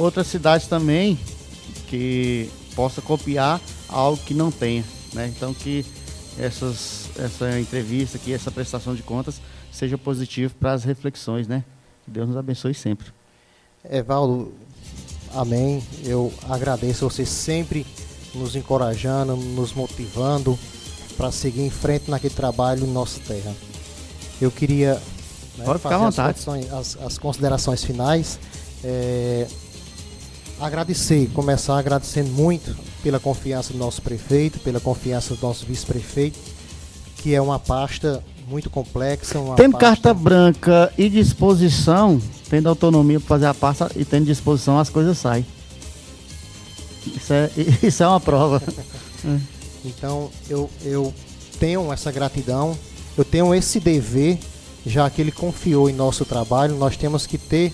outras 0.00 0.26
cidades 0.26 0.66
também 0.66 1.18
que 1.88 2.48
possa 2.74 3.00
copiar 3.02 3.60
algo 3.88 4.16
que 4.24 4.32
não 4.34 4.50
tenha, 4.50 4.84
né? 5.12 5.28
Então 5.34 5.52
que 5.52 5.84
essas, 6.38 7.10
essa 7.18 7.58
entrevista 7.60 8.16
aqui, 8.16 8.32
essa 8.32 8.50
prestação 8.50 8.94
de 8.94 9.02
contas 9.02 9.40
seja 9.72 9.98
positivo 9.98 10.54
para 10.58 10.72
as 10.72 10.84
reflexões, 10.84 11.46
né? 11.46 11.64
Que 12.04 12.10
Deus 12.10 12.28
nos 12.28 12.36
abençoe 12.36 12.74
sempre. 12.74 13.08
Evaldo, 13.88 14.52
amém. 15.34 15.82
Eu 16.04 16.32
agradeço 16.48 17.08
você 17.08 17.26
sempre 17.26 17.86
nos 18.34 18.54
encorajando, 18.56 19.36
nos 19.36 19.72
motivando 19.72 20.58
para 21.16 21.30
seguir 21.32 21.62
em 21.62 21.70
frente 21.70 22.10
naquele 22.10 22.34
trabalho 22.34 22.84
em 22.86 22.90
nossa 22.90 23.20
terra. 23.20 23.52
Eu 24.40 24.50
queria 24.50 24.94
né, 25.58 25.64
Pode 25.64 25.80
fazer 25.80 25.94
as, 25.96 26.18
as- 26.72 26.98
as 27.04 27.18
considerações 27.18 27.84
finais. 27.84 28.38
É, 28.82 29.46
agradecer, 30.60 31.28
começar 31.32 31.78
agradecendo 31.78 32.30
muito 32.30 32.76
pela 33.02 33.18
confiança 33.18 33.72
do 33.72 33.78
nosso 33.78 34.02
prefeito, 34.02 34.58
pela 34.60 34.78
confiança 34.80 35.34
do 35.34 35.40
nosso 35.46 35.64
vice-prefeito, 35.66 36.38
que 37.16 37.34
é 37.34 37.40
uma 37.40 37.58
pasta 37.58 38.22
muito 38.48 38.68
complexa. 38.68 39.38
Tendo 39.56 39.72
pasta- 39.72 39.78
carta 39.78 40.14
branca 40.14 40.92
e 40.98 41.08
disposição, 41.08 42.20
tendo 42.48 42.68
autonomia 42.68 43.18
para 43.18 43.28
fazer 43.28 43.46
a 43.46 43.54
pasta 43.54 43.90
e 43.96 44.04
tendo 44.04 44.26
disposição, 44.26 44.78
as 44.78 44.90
coisas 44.90 45.16
saem. 45.18 45.46
Isso 47.16 47.32
é, 47.32 47.50
isso 47.82 48.02
é 48.02 48.06
uma 48.06 48.20
prova. 48.20 48.62
Então 49.82 50.30
eu, 50.46 50.68
eu 50.84 51.14
tenho 51.58 51.90
essa 51.90 52.12
gratidão, 52.12 52.76
eu 53.16 53.24
tenho 53.24 53.54
esse 53.54 53.80
dever, 53.80 54.38
já 54.84 55.08
que 55.08 55.22
ele 55.22 55.32
confiou 55.32 55.88
em 55.88 55.94
nosso 55.94 56.22
trabalho, 56.26 56.76
nós 56.76 56.98
temos 56.98 57.26
que 57.26 57.38
ter 57.38 57.72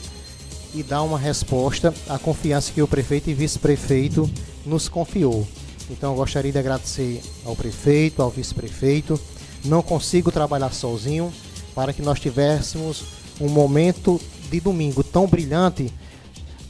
e 0.76 0.82
dar 0.82 1.02
uma 1.02 1.18
resposta 1.18 1.92
à 2.08 2.18
confiança 2.18 2.72
que 2.72 2.82
o 2.82 2.88
prefeito 2.88 3.30
e 3.30 3.34
vice-prefeito 3.34 4.30
nos 4.64 4.88
confiou. 4.88 5.46
Então 5.90 6.12
eu 6.12 6.16
gostaria 6.16 6.52
de 6.52 6.58
agradecer 6.58 7.22
ao 7.44 7.56
prefeito, 7.56 8.22
ao 8.22 8.30
vice-prefeito. 8.30 9.18
Não 9.64 9.82
consigo 9.82 10.30
trabalhar 10.30 10.72
sozinho 10.72 11.32
para 11.74 11.92
que 11.92 12.02
nós 12.02 12.20
tivéssemos 12.20 13.04
um 13.40 13.48
momento 13.48 14.20
de 14.50 14.60
domingo 14.60 15.02
tão 15.02 15.26
brilhante 15.26 15.92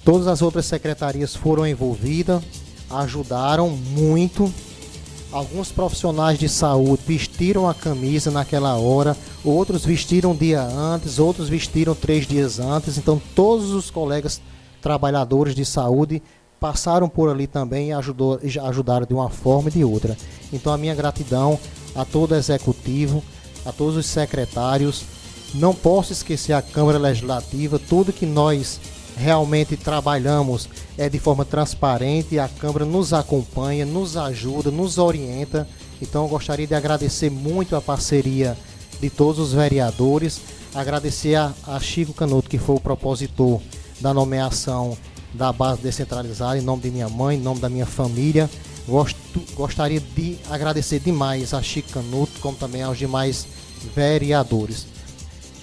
Todas 0.07 0.29
as 0.29 0.41
outras 0.41 0.67
secretarias 0.67 1.35
foram 1.35 1.67
envolvidas, 1.67 2.41
ajudaram 2.89 3.69
muito. 3.71 4.55
Alguns 5.33 5.73
profissionais 5.73 6.39
de 6.39 6.49
saúde 6.49 7.03
vestiram 7.07 7.69
a 7.69 7.75
camisa 7.75 8.31
naquela 8.31 8.77
hora, 8.77 9.17
outros 9.45 9.85
vestiram 9.85 10.31
um 10.31 10.37
dia 10.37 10.63
antes, 10.63 11.19
outros 11.19 11.49
vestiram 11.49 11.95
três 11.95 12.27
dias 12.27 12.59
antes. 12.61 12.97
Então, 12.97 13.21
todos 13.35 13.73
os 13.73 13.91
colegas 13.91 14.41
trabalhadores 14.81 15.55
de 15.55 15.65
saúde 15.65 16.23
passaram 16.61 17.09
por 17.09 17.29
ali 17.29 17.47
também 17.47 17.89
e 17.89 17.93
ajudou, 17.93 18.41
ajudaram 18.65 19.07
de 19.07 19.13
uma 19.13 19.29
forma 19.29 19.69
e 19.69 19.73
de 19.73 19.85
outra. 19.85 20.17
Então, 20.53 20.73
a 20.73 20.79
minha 20.79 20.95
gratidão 20.95 21.59
a 21.95 22.05
todo 22.05 22.33
o 22.33 22.37
executivo, 22.37 23.23
a 23.65 23.73
todos 23.73 23.97
os 23.97 24.07
secretários. 24.07 25.05
Não 25.55 25.75
posso 25.75 26.13
esquecer 26.13 26.53
a 26.53 26.63
Câmara 26.63 26.99
Legislativa, 26.99 27.79
tudo 27.79 28.13
que 28.13 28.27
nós 28.27 28.81
realmente 29.17 29.77
trabalhamos 29.77 30.69
é 30.99 31.09
de 31.09 31.19
forma 31.19 31.45
transparente 31.45 32.39
a 32.39 32.49
Câmara 32.49 32.85
nos 32.85 33.13
acompanha, 33.13 33.87
nos 33.87 34.17
ajuda, 34.17 34.71
nos 34.71 34.99
orienta. 34.99 35.67
Então 36.01 36.25
eu 36.25 36.29
gostaria 36.29 36.67
de 36.67 36.75
agradecer 36.75 37.31
muito 37.31 37.75
a 37.75 37.81
parceria 37.81 38.57
de 39.01 39.09
todos 39.09 39.39
os 39.39 39.53
vereadores, 39.53 40.41
agradecer 40.75 41.35
a, 41.35 41.53
a 41.67 41.81
Chico 41.81 42.13
Canuto, 42.13 42.51
que 42.51 42.59
foi 42.59 42.77
o 42.77 42.81
propositor 42.81 43.61
da 44.01 44.13
nomeação 44.13 44.97
da 45.33 45.53
base 45.53 45.83
descentralizada, 45.83 46.59
em 46.59 46.63
nome 46.63 46.83
de 46.83 46.91
minha 46.91 47.09
mãe, 47.09 47.37
em 47.37 47.41
nome 47.41 47.61
da 47.61 47.69
minha 47.69 47.87
família. 47.87 48.49
Gosto, 48.87 49.43
gostaria 49.55 50.01
de 50.01 50.39
agradecer 50.51 51.01
demais 51.01 51.53
a 51.53 51.63
Chico 51.63 51.91
Canuto, 51.91 52.39
como 52.41 52.57
também 52.57 52.83
aos 52.83 52.99
demais 52.99 53.47
vereadores 53.95 54.96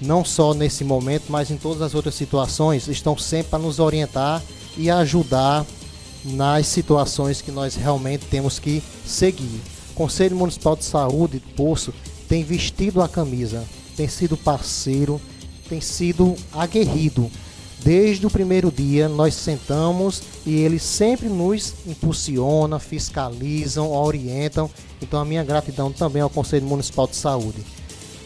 não 0.01 0.23
só 0.23 0.53
nesse 0.53 0.83
momento, 0.83 1.25
mas 1.29 1.49
em 1.51 1.57
todas 1.57 1.81
as 1.81 1.95
outras 1.95 2.15
situações, 2.15 2.87
estão 2.87 3.17
sempre 3.17 3.51
para 3.51 3.59
nos 3.59 3.79
orientar 3.79 4.41
e 4.77 4.89
ajudar 4.89 5.65
nas 6.23 6.67
situações 6.67 7.41
que 7.41 7.51
nós 7.51 7.75
realmente 7.75 8.25
temos 8.25 8.59
que 8.59 8.81
seguir. 9.05 9.61
O 9.91 9.93
Conselho 9.93 10.35
Municipal 10.35 10.75
de 10.75 10.85
Saúde 10.85 11.39
de 11.39 11.53
Poço 11.53 11.93
tem 12.27 12.43
vestido 12.43 13.01
a 13.01 13.09
camisa, 13.09 13.63
tem 13.95 14.07
sido 14.07 14.37
parceiro, 14.37 15.21
tem 15.69 15.81
sido 15.81 16.35
aguerrido. 16.51 17.29
Desde 17.83 18.25
o 18.25 18.29
primeiro 18.29 18.71
dia 18.71 19.09
nós 19.09 19.33
sentamos 19.33 20.23
e 20.45 20.55
eles 20.55 20.81
sempre 20.81 21.27
nos 21.27 21.73
impulsionam, 21.85 22.79
fiscalizam, 22.79 23.91
orientam. 23.91 24.69
Então 25.01 25.19
a 25.19 25.25
minha 25.25 25.43
gratidão 25.43 25.91
também 25.91 26.21
ao 26.21 26.29
Conselho 26.29 26.65
Municipal 26.65 27.07
de 27.07 27.17
Saúde 27.17 27.63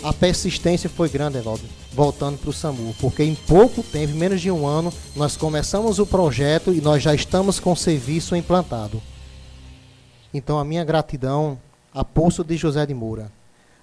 a 0.03 0.13
persistência 0.13 0.89
foi 0.89 1.09
grande, 1.09 1.37
Evaldo, 1.37 1.63
voltando 1.93 2.37
para 2.37 2.49
o 2.49 2.53
SAMU, 2.53 2.95
porque 2.99 3.23
em 3.23 3.35
pouco 3.35 3.81
tempo, 3.83 4.13
em 4.13 4.17
menos 4.17 4.41
de 4.41 4.51
um 4.51 4.65
ano, 4.65 4.93
nós 5.15 5.35
começamos 5.35 5.99
o 5.99 6.05
projeto 6.05 6.73
e 6.73 6.81
nós 6.81 7.01
já 7.01 7.13
estamos 7.13 7.59
com 7.59 7.71
o 7.71 7.77
serviço 7.77 8.35
implantado. 8.35 9.01
Então, 10.33 10.59
a 10.59 10.65
minha 10.65 10.83
gratidão 10.83 11.57
a 11.97 12.03
Poço 12.03 12.43
de 12.43 12.55
José 12.55 12.85
de 12.85 12.93
Moura, 12.93 13.31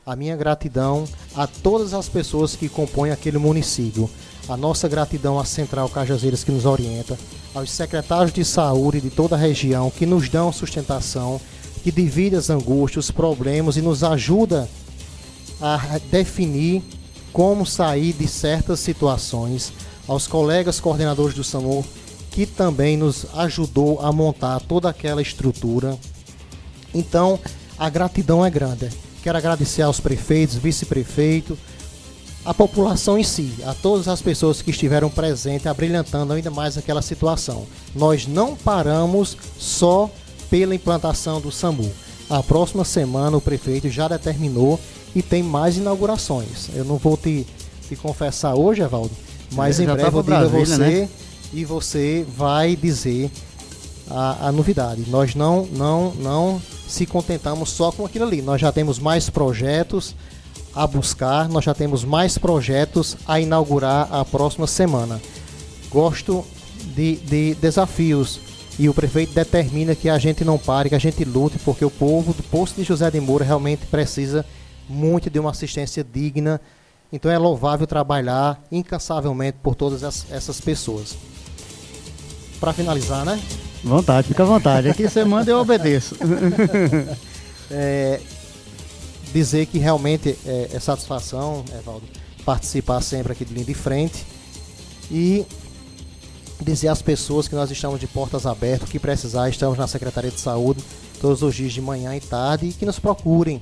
a 0.06 0.14
minha 0.14 0.36
gratidão 0.36 1.04
a 1.34 1.48
todas 1.48 1.92
as 1.92 2.08
pessoas 2.08 2.54
que 2.54 2.68
compõem 2.68 3.10
aquele 3.10 3.38
município. 3.38 4.08
A 4.48 4.56
nossa 4.56 4.86
gratidão 4.86 5.40
à 5.40 5.44
Central 5.44 5.88
Cajazeiras 5.88 6.44
que 6.44 6.52
nos 6.52 6.64
orienta, 6.64 7.18
aos 7.52 7.72
secretários 7.72 8.32
de 8.32 8.44
saúde 8.44 9.00
de 9.00 9.10
toda 9.10 9.34
a 9.34 9.38
região 9.38 9.90
que 9.90 10.06
nos 10.06 10.28
dão 10.28 10.52
sustentação, 10.52 11.40
que 11.82 11.90
dividem 11.90 12.38
as 12.38 12.50
angústias, 12.50 13.06
os 13.06 13.10
problemas 13.10 13.76
e 13.76 13.82
nos 13.82 14.04
ajuda 14.04 14.68
definir 16.10 16.82
como 17.32 17.66
sair 17.66 18.12
de 18.12 18.28
certas 18.28 18.80
situações, 18.80 19.72
aos 20.06 20.26
colegas 20.26 20.78
coordenadores 20.80 21.34
do 21.34 21.42
SAMU 21.42 21.84
que 22.34 22.46
também 22.46 22.96
nos 22.96 23.26
ajudou 23.34 24.00
a 24.00 24.10
montar 24.10 24.58
toda 24.60 24.88
aquela 24.88 25.22
estrutura. 25.22 25.96
Então, 26.92 27.38
a 27.78 27.88
gratidão 27.88 28.44
é 28.44 28.50
grande. 28.50 28.90
Quero 29.22 29.38
agradecer 29.38 29.82
aos 29.82 30.00
prefeitos, 30.00 30.56
vice-prefeito, 30.56 31.56
a 32.44 32.52
população 32.52 33.16
em 33.16 33.22
si, 33.22 33.54
a 33.64 33.72
todas 33.72 34.08
as 34.08 34.20
pessoas 34.20 34.60
que 34.60 34.72
estiveram 34.72 35.08
presentes, 35.08 35.68
abrilhantando 35.68 36.32
ainda 36.32 36.50
mais 36.50 36.76
aquela 36.76 37.00
situação. 37.00 37.66
Nós 37.94 38.26
não 38.26 38.56
paramos 38.56 39.36
só 39.56 40.10
pela 40.50 40.74
implantação 40.74 41.40
do 41.40 41.52
SAMU. 41.52 41.90
A 42.28 42.42
próxima 42.42 42.84
semana 42.84 43.36
o 43.36 43.40
prefeito 43.40 43.88
já 43.88 44.08
determinou 44.08 44.80
e 45.14 45.22
tem 45.22 45.42
mais 45.42 45.76
inaugurações. 45.76 46.68
Eu 46.74 46.84
não 46.84 46.96
vou 46.96 47.16
te, 47.16 47.46
te 47.88 47.96
confessar 47.96 48.54
hoje, 48.54 48.82
Evaldo, 48.82 49.10
mas 49.52 49.78
É, 49.78 49.84
em 49.84 49.86
breve 49.86 50.16
eu 50.16 50.22
digo 50.22 50.34
a 50.34 50.46
você 50.46 50.76
né? 50.76 51.08
e 51.52 51.64
você 51.64 52.26
vai 52.36 52.74
dizer 52.74 53.30
a, 54.10 54.48
a 54.48 54.52
novidade. 54.52 55.04
Nós 55.08 55.34
não, 55.34 55.66
não, 55.66 56.12
não 56.14 56.62
se 56.88 57.06
contentamos 57.06 57.70
só 57.70 57.92
com 57.92 58.04
aquilo 58.04 58.24
ali. 58.24 58.42
Nós 58.42 58.60
já 58.60 58.72
temos 58.72 58.98
mais 58.98 59.30
projetos 59.30 60.14
a 60.74 60.86
buscar, 60.86 61.48
nós 61.48 61.64
já 61.64 61.72
temos 61.72 62.04
mais 62.04 62.36
projetos 62.36 63.16
a 63.26 63.38
inaugurar 63.38 64.08
a 64.12 64.24
próxima 64.24 64.66
semana. 64.66 65.20
Gosto 65.88 66.44
de, 66.96 67.16
de 67.16 67.54
desafios 67.54 68.40
e 68.76 68.88
o 68.88 68.94
prefeito 68.94 69.32
determina 69.32 69.94
que 69.94 70.08
a 70.08 70.18
gente 70.18 70.44
não 70.44 70.58
pare, 70.58 70.88
que 70.88 70.94
a 70.96 70.98
gente 70.98 71.24
lute, 71.24 71.58
porque 71.60 71.84
o 71.84 71.90
povo 71.90 72.32
do 72.34 72.42
posto 72.42 72.74
de 72.74 72.82
José 72.82 73.08
de 73.08 73.20
Moura 73.20 73.44
realmente 73.44 73.86
precisa 73.86 74.44
muito 74.88 75.30
de 75.30 75.38
uma 75.38 75.50
assistência 75.50 76.04
digna. 76.04 76.60
Então 77.12 77.30
é 77.30 77.38
louvável 77.38 77.86
trabalhar 77.86 78.62
incansavelmente 78.72 79.58
por 79.62 79.74
todas 79.74 80.02
as- 80.02 80.26
essas 80.30 80.60
pessoas. 80.60 81.16
Para 82.60 82.72
finalizar, 82.72 83.24
né? 83.24 83.40
Vontade, 83.82 84.28
fica 84.28 84.42
à 84.42 84.46
vontade. 84.46 84.88
Aqui 84.88 85.08
você 85.08 85.24
manda 85.24 85.50
eu 85.50 85.58
obedeço. 85.60 86.16
é, 87.70 88.20
dizer 89.32 89.66
que 89.66 89.78
realmente 89.78 90.36
é, 90.46 90.70
é 90.72 90.80
satisfação, 90.80 91.64
Evaldo, 91.78 92.06
participar 92.44 93.00
sempre 93.02 93.32
aqui 93.32 93.44
de 93.44 93.52
linha 93.52 93.66
de 93.66 93.74
frente 93.74 94.24
e 95.10 95.44
dizer 96.60 96.88
às 96.88 97.02
pessoas 97.02 97.46
que 97.48 97.54
nós 97.54 97.70
estamos 97.70 98.00
de 98.00 98.06
portas 98.06 98.46
abertas, 98.46 98.88
que 98.88 98.98
precisar, 98.98 99.48
estamos 99.48 99.76
na 99.76 99.86
Secretaria 99.86 100.30
de 100.30 100.40
Saúde 100.40 100.82
todos 101.20 101.42
os 101.42 101.54
dias 101.54 101.72
de 101.72 101.80
manhã 101.80 102.14
e 102.16 102.20
tarde 102.20 102.66
e 102.68 102.72
que 102.72 102.86
nos 102.86 102.98
procurem. 102.98 103.60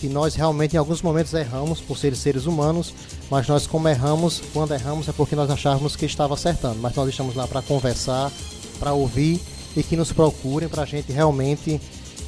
Que 0.00 0.08
nós 0.08 0.34
realmente 0.34 0.74
em 0.74 0.78
alguns 0.78 1.00
momentos 1.00 1.32
erramos 1.32 1.80
por 1.80 1.96
serem 1.96 2.18
seres 2.18 2.46
humanos, 2.46 2.92
mas 3.30 3.48
nós 3.48 3.66
como 3.66 3.88
erramos, 3.88 4.42
quando 4.52 4.74
erramos 4.74 5.08
é 5.08 5.12
porque 5.12 5.34
nós 5.34 5.50
achávamos 5.50 5.96
que 5.96 6.04
estava 6.04 6.34
acertando, 6.34 6.78
mas 6.80 6.94
nós 6.94 7.08
estamos 7.08 7.34
lá 7.34 7.46
para 7.46 7.62
conversar, 7.62 8.30
para 8.78 8.92
ouvir 8.92 9.40
e 9.76 9.82
que 9.82 9.96
nos 9.96 10.12
procurem 10.12 10.68
para 10.68 10.82
a 10.82 10.86
gente 10.86 11.10
realmente 11.12 11.80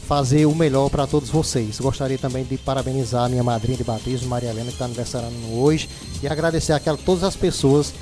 fazer 0.07 0.47
o 0.47 0.55
melhor 0.55 0.89
para 0.89 1.07
todos 1.07 1.29
vocês. 1.29 1.81
Gostaria 1.81 2.17
também 2.17 2.45
de 2.45 2.57
parabenizar 2.57 3.25
a 3.25 3.29
minha 3.29 3.43
madrinha 3.43 3.77
de 3.77 3.85
batismo, 3.85 4.29
Maria 4.29 4.51
Helena, 4.51 4.67
que 4.67 4.75
está 4.75 4.85
aniversariando 4.85 5.53
hoje, 5.53 5.89
e 6.23 6.29
agradecer 6.29 6.73
aquela 6.73 6.97
todas 6.97 7.25
as 7.25 7.35
pessoas 7.35 7.93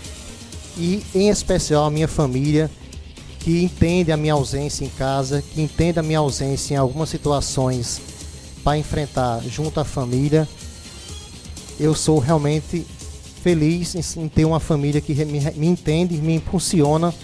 e 0.77 1.03
em 1.15 1.29
especial 1.31 1.85
a 1.85 1.91
minha 1.91 2.09
família 2.09 2.71
que 3.41 3.62
entende 3.62 4.11
a 4.11 4.17
minha 4.17 4.35
ausência 4.35 4.85
em 4.85 4.89
casa, 4.89 5.43
que 5.43 5.61
entende 5.61 5.99
a 5.99 6.03
minha 6.03 6.19
ausência 6.19 6.75
em 6.75 6.77
algumas 6.77 7.09
situações 7.09 8.01
para 8.65 8.79
enfrentar 8.79 9.41
junto 9.43 9.79
à 9.79 9.85
família. 9.85 10.49
Eu 11.79 11.95
sou 11.95 12.19
realmente 12.19 12.87
feliz 13.43 14.17
em, 14.17 14.27
ter 14.27 14.47
uma 14.47 14.59
família 14.59 15.03
que 15.03 15.15
me, 15.27 15.39
me 15.53 15.67
entende, 15.67 16.17
me 16.17 16.37
impulsiona 16.37 17.15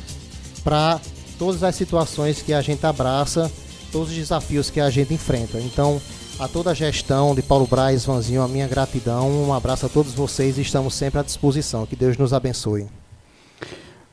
para 0.63 1.01
todas 1.39 1.63
as 1.63 1.75
situações 1.75 2.43
que 2.43 2.53
a 2.53 2.61
gente 2.61 2.85
abraça, 2.85 3.51
todos 3.91 4.11
os 4.11 4.15
desafios 4.15 4.69
que 4.69 4.81
a 4.81 4.91
gente 4.91 5.15
enfrenta. 5.15 5.59
Então, 5.59 5.99
a 6.39 6.47
toda 6.47 6.71
a 6.71 6.75
gestão 6.75 7.35
de 7.35 7.41
Paulo 7.41 7.67
Braz, 7.67 8.05
Vanzinho, 8.05 8.43
a 8.43 8.49
minha 8.49 8.69
gratidão, 8.69 9.31
um 9.31 9.55
abraço 9.55 9.87
a 9.87 9.89
todos 9.89 10.13
vocês 10.13 10.59
e 10.59 10.61
estamos 10.61 10.95
sempre 10.95 11.21
à 11.21 11.23
disposição. 11.23 11.87
Que 11.87 11.97
Deus 11.97 12.19
nos 12.19 12.35
abençoe. 12.35 12.87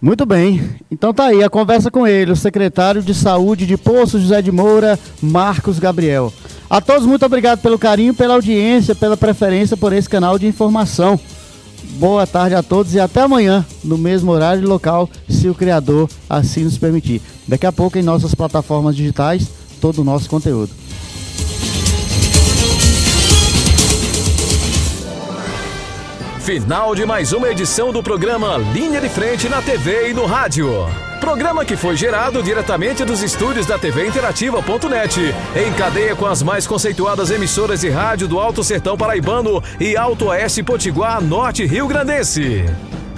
Muito 0.01 0.25
bem. 0.25 0.77
Então 0.91 1.13
tá 1.13 1.25
aí 1.25 1.43
a 1.43 1.49
conversa 1.49 1.89
com 1.89 2.07
ele, 2.07 2.31
o 2.31 2.35
secretário 2.35 3.01
de 3.01 3.13
Saúde 3.13 3.65
de 3.65 3.75
Poço 3.75 4.19
José 4.19 4.41
de 4.41 4.51
Moura, 4.51 4.97
Marcos 5.21 5.79
Gabriel. 5.79 6.31
A 6.69 6.81
todos, 6.81 7.05
muito 7.05 7.25
obrigado 7.25 7.59
pelo 7.59 7.79
carinho, 7.79 8.13
pela 8.13 8.33
audiência, 8.33 8.93
pela 8.93 9.15
preferência 9.15 9.77
por 9.77 9.93
esse 9.93 10.09
canal 10.09 10.37
de 10.37 10.47
informação. 10.47 11.17
Boa 11.97 12.27
tarde 12.27 12.55
a 12.55 12.61
todos 12.61 12.93
e 12.93 12.99
até 12.99 13.21
amanhã, 13.21 13.65
no 13.83 13.97
mesmo 13.97 14.31
horário 14.31 14.63
e 14.63 14.65
local, 14.65 15.09
se 15.29 15.47
o 15.47 15.55
Criador 15.55 16.09
assim 16.29 16.65
nos 16.65 16.77
permitir. 16.77 17.21
Daqui 17.47 17.65
a 17.65 17.71
pouco, 17.71 17.97
em 17.97 18.03
nossas 18.03 18.35
plataformas 18.35 18.95
digitais, 18.95 19.47
todo 19.79 20.01
o 20.01 20.03
nosso 20.03 20.29
conteúdo. 20.29 20.71
Final 26.41 26.95
de 26.95 27.05
mais 27.05 27.31
uma 27.31 27.49
edição 27.49 27.91
do 27.91 28.03
programa 28.03 28.57
Linha 28.57 28.99
de 28.99 29.09
Frente 29.09 29.47
na 29.47 29.61
TV 29.61 30.09
e 30.09 30.13
no 30.13 30.25
rádio. 30.25 30.67
Programa 31.19 31.65
que 31.65 31.75
foi 31.75 31.95
gerado 31.95 32.41
diretamente 32.43 33.03
dos 33.03 33.21
estúdios 33.21 33.65
da 33.65 33.77
TV 33.77 34.07
Interativa.net, 34.07 35.35
em 35.55 35.73
cadeia 35.73 36.15
com 36.15 36.25
as 36.25 36.43
mais 36.43 36.67
conceituadas 36.67 37.31
emissoras 37.31 37.81
de 37.81 37.89
rádio 37.89 38.27
do 38.27 38.39
Alto 38.39 38.63
Sertão 38.63 38.95
Paraibano 38.97 39.61
e 39.79 39.97
Alto 39.97 40.25
Oeste 40.27 40.63
Potiguar 40.63 41.21
Norte 41.21 41.65
Rio 41.65 41.87
Grandense. 41.87 42.65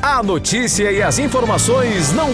A 0.01 0.23
notícia 0.23 0.91
e 0.91 1.03
as 1.03 1.19
informações 1.19 2.13
não 2.13 2.33